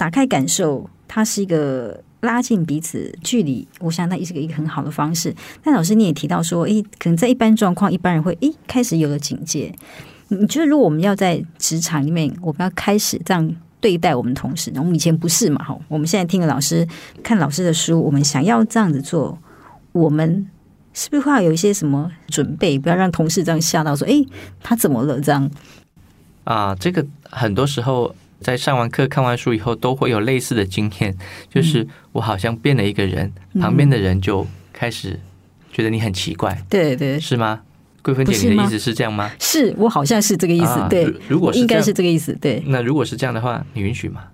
[0.01, 5.35] 打开感受，它是一个拉近彼此距离，我想那也是个一个很好的方式。
[5.63, 9.71] 但老师你也提到说，哎，可能在一般状况，一般人会哎开始有了警戒。
[10.29, 13.55] 你觉得如果我们要在职场里面，我们要开始这样？
[13.79, 15.63] 对待我们同事，我们以前不是嘛？
[15.65, 16.87] 哈，我们现在听了老师
[17.23, 19.39] 看老师的书，我们想要这样子做，
[19.93, 20.47] 我们
[20.95, 22.79] 是不是会有一些什么准备？
[22.79, 24.23] 不要让同事这样吓到，说：“哎，
[24.63, 25.51] 他怎么了？”这样
[26.45, 31.15] 啊，这个很多时候在上完课、看完书以后，都会有类似的经验，
[31.49, 35.21] 就是我好像变了一个人，嗯、旁边的人就开始
[35.73, 37.61] 觉得你很奇怪，对对，是吗？
[38.03, 39.31] 桂芬姐，你的意思是这样吗？
[39.39, 41.05] 是我好像是这个意思，啊、对。
[41.29, 42.63] 如果是应该是这个意思，对。
[42.67, 44.25] 那如果是这样的话，你允许吗？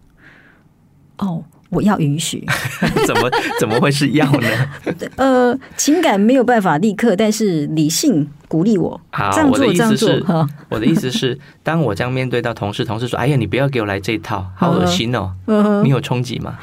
[1.18, 2.44] 哦，我要允许。
[3.06, 4.48] 怎么怎么会是要呢？
[5.16, 9.00] 呃，情感没有办法立刻，但是理性鼓励我。
[9.10, 15.32] 好，这样做，我的意思是，哦、 我的意思是，当我这样面对到同事，同事说：“哎呀，你不要给我来这一套，好恶心哦。
[15.46, 16.58] 嗯哼”你有冲击吗？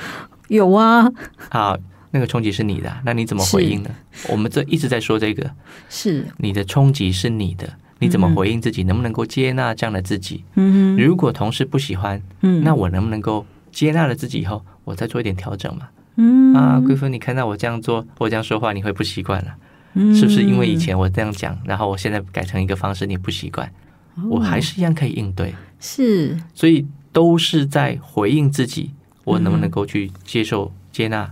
[0.48, 1.10] 有啊。
[1.50, 1.78] 好。
[2.16, 3.90] 那个冲击是你的，那你怎么回应呢？
[4.30, 5.50] 我们这一直在说这个，
[5.90, 8.84] 是你的冲击是你的，你怎么回应自己？
[8.84, 10.44] 嗯、能不能够接纳这样的自己？
[10.54, 13.44] 嗯，如果同事不喜欢，嗯，那我能不能够
[13.74, 15.90] 接纳了自己以后，我再做一点调整嘛？
[16.16, 19.56] 嗯啊，贵妇，你看到我这样做，我这样说话，你会不习惯了？
[19.96, 23.68] 嗯，是不是因为以前我这样讲，然后我现在改成一个方式，你不习惯？
[24.16, 28.92] 哦、我还是一样可以应对，是，所以都是在回应自己，
[29.24, 31.30] 我能不能够去接受、接纳？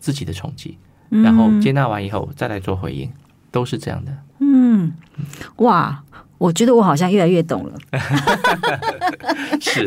[0.00, 0.78] 自己的冲击，
[1.08, 3.12] 然后接纳完以后再来做回应，嗯、
[3.50, 4.16] 都是这样的。
[4.38, 4.92] 嗯，
[5.56, 6.04] 哇，
[6.38, 7.74] 我觉得我好像越来越懂了。
[9.60, 9.84] 是，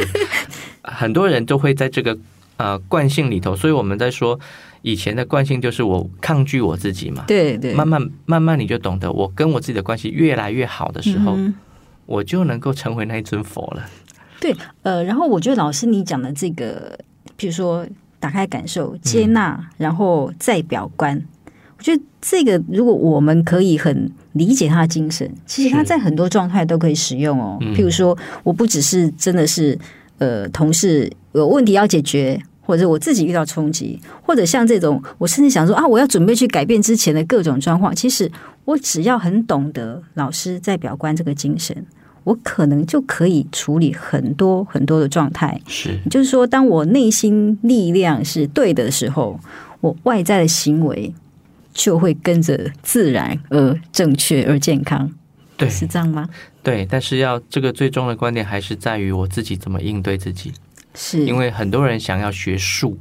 [0.84, 2.18] 很多人都会在这个
[2.58, 4.40] 呃惯性里头，所以我们在说
[4.82, 7.24] 以前的惯性就是我抗拒我自己嘛。
[7.28, 11.56] 对对，慢慢慢慢你就懂得，我跟我自己的关系越来越好的时候，嗯、
[12.06, 13.84] 我就能够成为那一尊佛了。
[14.40, 17.00] 对，呃，然后我觉得老师你讲的这个，
[17.36, 17.88] 比如说。
[18.22, 21.18] 打开感受，接纳，然后再表观。
[21.18, 21.26] 嗯、
[21.76, 27.58] 我觉得这个，如果我们可以很理解他的精神，其实他在很多状态都可以使用哦。
[27.76, 29.78] 譬如说，我不只是真的是
[30.20, 37.96] 呃同事有问题要解决，或者我自己遇到冲击，或者像这种，我甚至想说啊，我要准备去改变之前的各种状况。
[37.96, 38.32] 其实
[38.66, 41.86] 我只要很懂得老师在表观这个精神。
[42.24, 49.40] 我可能就可以处理很多很多的状态，是，就是说，当我内心力量是对的时候，
[49.80, 51.12] 我外在的行为
[51.74, 55.12] 就会跟着自然而正确而健康，
[55.58, 56.30] 对，是这样吗？
[56.64, 60.54] 对，但是要这个最终的观点还是在于我自己怎么应对自己，
[60.94, 61.26] 是。
[61.26, 63.00] 因为很多人想要学术，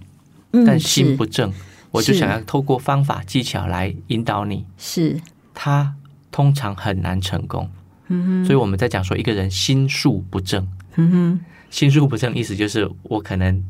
[0.64, 1.54] 但心不正，嗯、
[1.90, 5.20] 我就想要透过方法技巧来引导你，是，
[5.52, 5.94] 他
[6.30, 7.68] 通常很难成功。
[8.08, 10.66] 嗯哼，所以我们在讲说一个人心术不正，
[10.96, 11.40] 嗯哼，
[11.70, 13.62] 心术不正意思就是我可能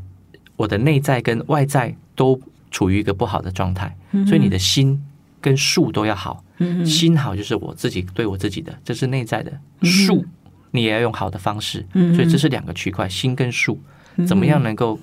[0.57, 2.41] 我的内在跟外在都
[2.71, 5.01] 处于一个不好的状态，嗯，所以你的心
[5.41, 9.53] 跟术都要好，嗯，心好就是我自己对我自己的，这是内在的，
[9.83, 10.29] 术，嗯，
[10.71, 13.81] 你也要用好的方式，嗯，所以这是两个区块，心跟术，
[14.27, 14.99] 怎么样能够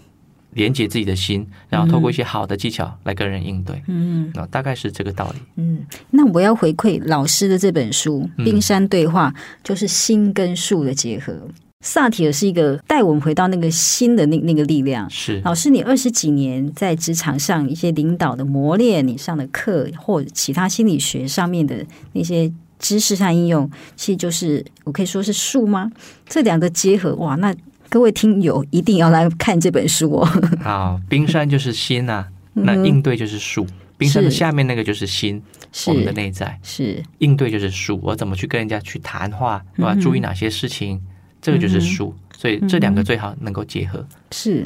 [0.52, 5.40] 连接自己的心，然后透过一些好的技巧来跟人应对，嗯，那大概是这个道理。
[5.56, 11.48] 嗯，那我要回馈老师的这本书《冰山对话》，就是心跟术的结合。
[11.82, 15.10] 萨提尔是一个带我们回到那个心的那那个力量。
[15.10, 25.92] 是老师，你二十几年在职场上一些领导的磨练，你上的课或者其他心理学上面的那些知识上应用，其实就是我可以说是术吗？
[26.28, 27.56] 这两个结合，哇，那。
[27.90, 30.28] 各位听友一定要来看这本书哦！
[30.60, 33.66] 好，冰山就是心呐、啊，那应对就是术。
[33.98, 37.98] 冰山的下面那个就是心，是我们的内在是应对就是术。
[38.04, 39.64] 我怎么去跟人家去谈话？
[39.78, 41.02] 我要注意哪些事情？
[41.48, 42.14] 这个就是术。
[42.38, 44.06] 所以这两个最好能够结合。
[44.32, 44.64] 是，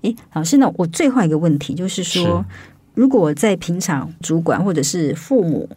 [0.00, 0.72] 诶，老师呢？
[0.76, 2.44] 我最后一个问题就是说，是
[2.94, 5.68] 如果在平常主管或者是父母，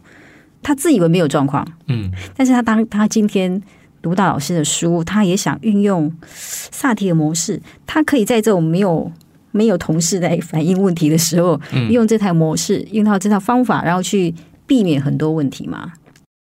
[0.62, 3.62] 他自以为没有状况，嗯，但是他当他今天。
[4.02, 9.10] 读到老师的书，他也想运用萨提尔模式，他可以在这种没有
[9.50, 14.32] 没有同事来反映问题的时候，嗯、用这台模式，用到这套方法，然后去
[14.64, 15.94] 避免很多问题吗？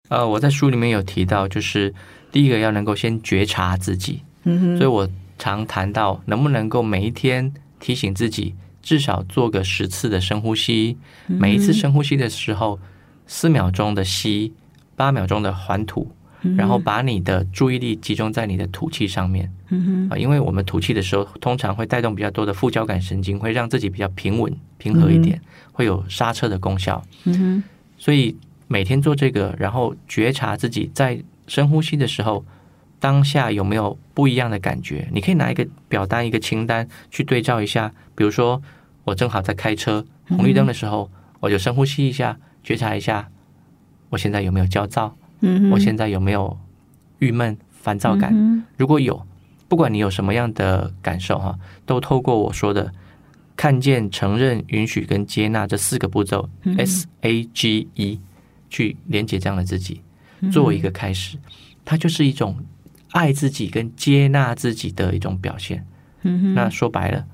[0.10, 1.92] 呃，我在书里面有提到，就是
[2.32, 5.08] 第一个要能够先觉察自己，所以我
[5.38, 10.98] 常谈到能不能够每一天提醒自己，至少做个十次的深呼吸，
[11.28, 12.80] 每一次深呼吸的时候，
[13.26, 14.54] 四秒钟的吸，
[14.96, 16.12] 八秒钟的缓吐。
[16.56, 25.42] 然后把你的注意力集中在你的吐气上面，嗯哼，因为我们吐气的时候，通常会带动比较多的副交感神经，会让自己比较平稳、平和一点，
[25.74, 27.04] 会有刹车的功效。
[27.98, 32.46] 所以每天做这个，然后觉察自己在深呼吸的时候，
[33.00, 35.08] 当下有没有不一样的感觉？
[35.12, 37.92] 你可以拿一个表单、一个清单去对照一下。
[38.16, 38.62] 比如说，
[39.04, 43.30] 我正好在开车，红绿灯的时候，我就深呼吸一下，觉察一下，
[44.10, 45.16] 我现在有没有焦躁？
[45.42, 46.58] 嗯，我现在有没有
[47.20, 48.32] 郁闷、烦躁感？
[48.34, 49.26] 嗯、如果有，
[49.68, 52.92] 不管你有什么样的感受哈，都透过我说的
[53.56, 58.20] 看见、承认、允许跟接纳这四个步骤、嗯、S A G E
[58.70, 60.02] 去连接这样的自己，
[60.52, 61.38] 作为一个开始，
[61.84, 62.58] 它就是一种
[63.12, 65.86] 爱自己跟接纳自己的一种表现。
[66.24, 67.26] 嗯，那说白了，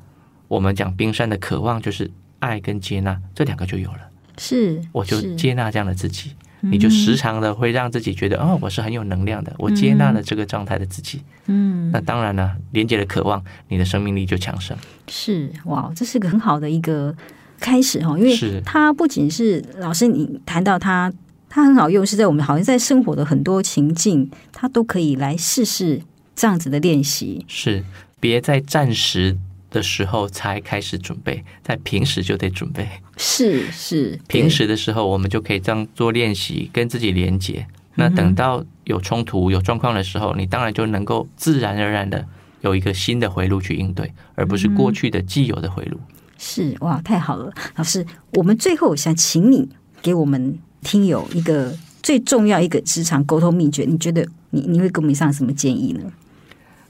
[0.47, 3.99] 我们讲冰山的渴望就是爱跟接纳，这两个就有了。
[4.37, 6.31] 是，我就接纳这样的自己。
[6.65, 11.21] 你就时常的会让自己觉得，哦，我是很有能量的，我接纳了这个状态的自己。
[11.47, 14.77] 嗯，那当然了，连接的渴望，你的生命力就强盛。
[15.09, 17.13] 是哇，这是个很好的一个
[17.59, 21.11] 开始哈，因为它不仅是老师你谈到它，
[21.55, 26.01] 它很好用，是在我们好像在生活的很多情境，它都可以来试试
[26.35, 27.45] 这样子的练习。
[27.47, 27.83] 是，
[28.19, 29.37] 别在暂时
[29.69, 32.89] 的时候才开始准备，在平时就得准备。
[33.17, 37.67] 是是，平时的时候我们就可以这样做练习，跟自己连接。
[37.93, 42.25] 那等到有冲突、有状况的时候，你当然就能够自然而然的
[42.61, 45.99] 有一个新的回路去应对，而不是过去的既有的回路。
[46.39, 49.69] 是哇，太好了，老师，我们最后想请你
[50.01, 56.11] 给我们听友一个最重要一个职场沟通秘诀，你觉得你你会给我们上什么建议呢？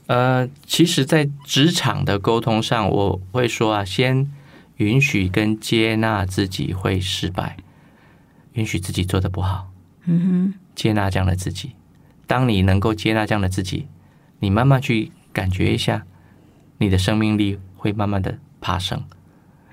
[0.06, 4.30] 呃，其实，在职场的沟通上，我会说啊，先
[4.76, 7.56] 允许跟接纳自己会失败，
[8.52, 9.70] 允许自己做的不好，
[10.04, 11.70] 嗯哼，接纳这样的自己。
[12.26, 13.86] 当你能够接纳这样的自己，
[14.40, 16.04] 你慢慢去感觉一下，
[16.76, 19.02] 你的生命力会慢慢的爬升，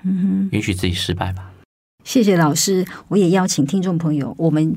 [0.02, 1.51] 嗯哼，允许自己失败吧。
[2.04, 4.76] 谢谢老师，我也邀请听众朋友，我们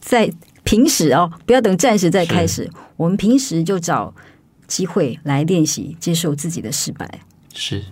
[0.00, 0.30] 在
[0.64, 4.14] 平时哦，不要等战时再开始，我们平时就找。
[4.70, 7.22] 机会来练习接受自己的失败。
[7.52, 7.82] 是，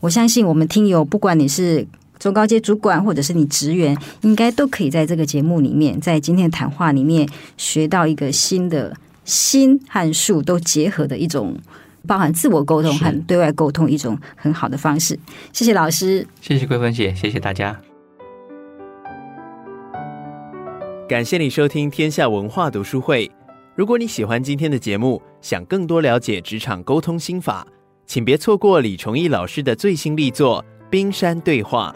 [0.00, 1.86] 我相信我们听友，不管你是
[2.18, 8.96] 中高阶主管，或者是你职员，应该都可以在这个节目里面，在今天的谈话里面学到一个新的
[9.26, 11.54] 心和术都结合的一种，
[12.06, 15.18] 包含自我沟通和对外沟通一种很好的方式。
[15.52, 17.78] 谢谢老师，谢谢桂芬姐，谢谢大家。
[21.06, 23.30] 感谢你收听天下文化读书会。
[23.74, 27.66] 如果你喜欢今天的节目，想更多了解职场沟通心法，
[28.06, 31.94] 请别错过李崇义老师的最新力作《冰山对话》。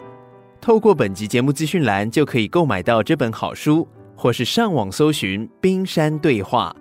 [0.61, 6.75] 透过本集节目资讯栏就可以购买到这本好书，或是上网搜寻《冰山对话》。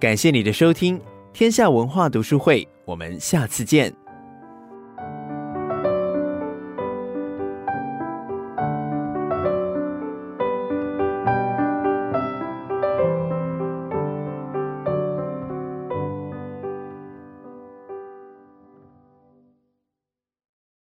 [0.00, 1.00] 感谢你的收听，
[1.32, 3.99] 天下文化读书会，我们下次见。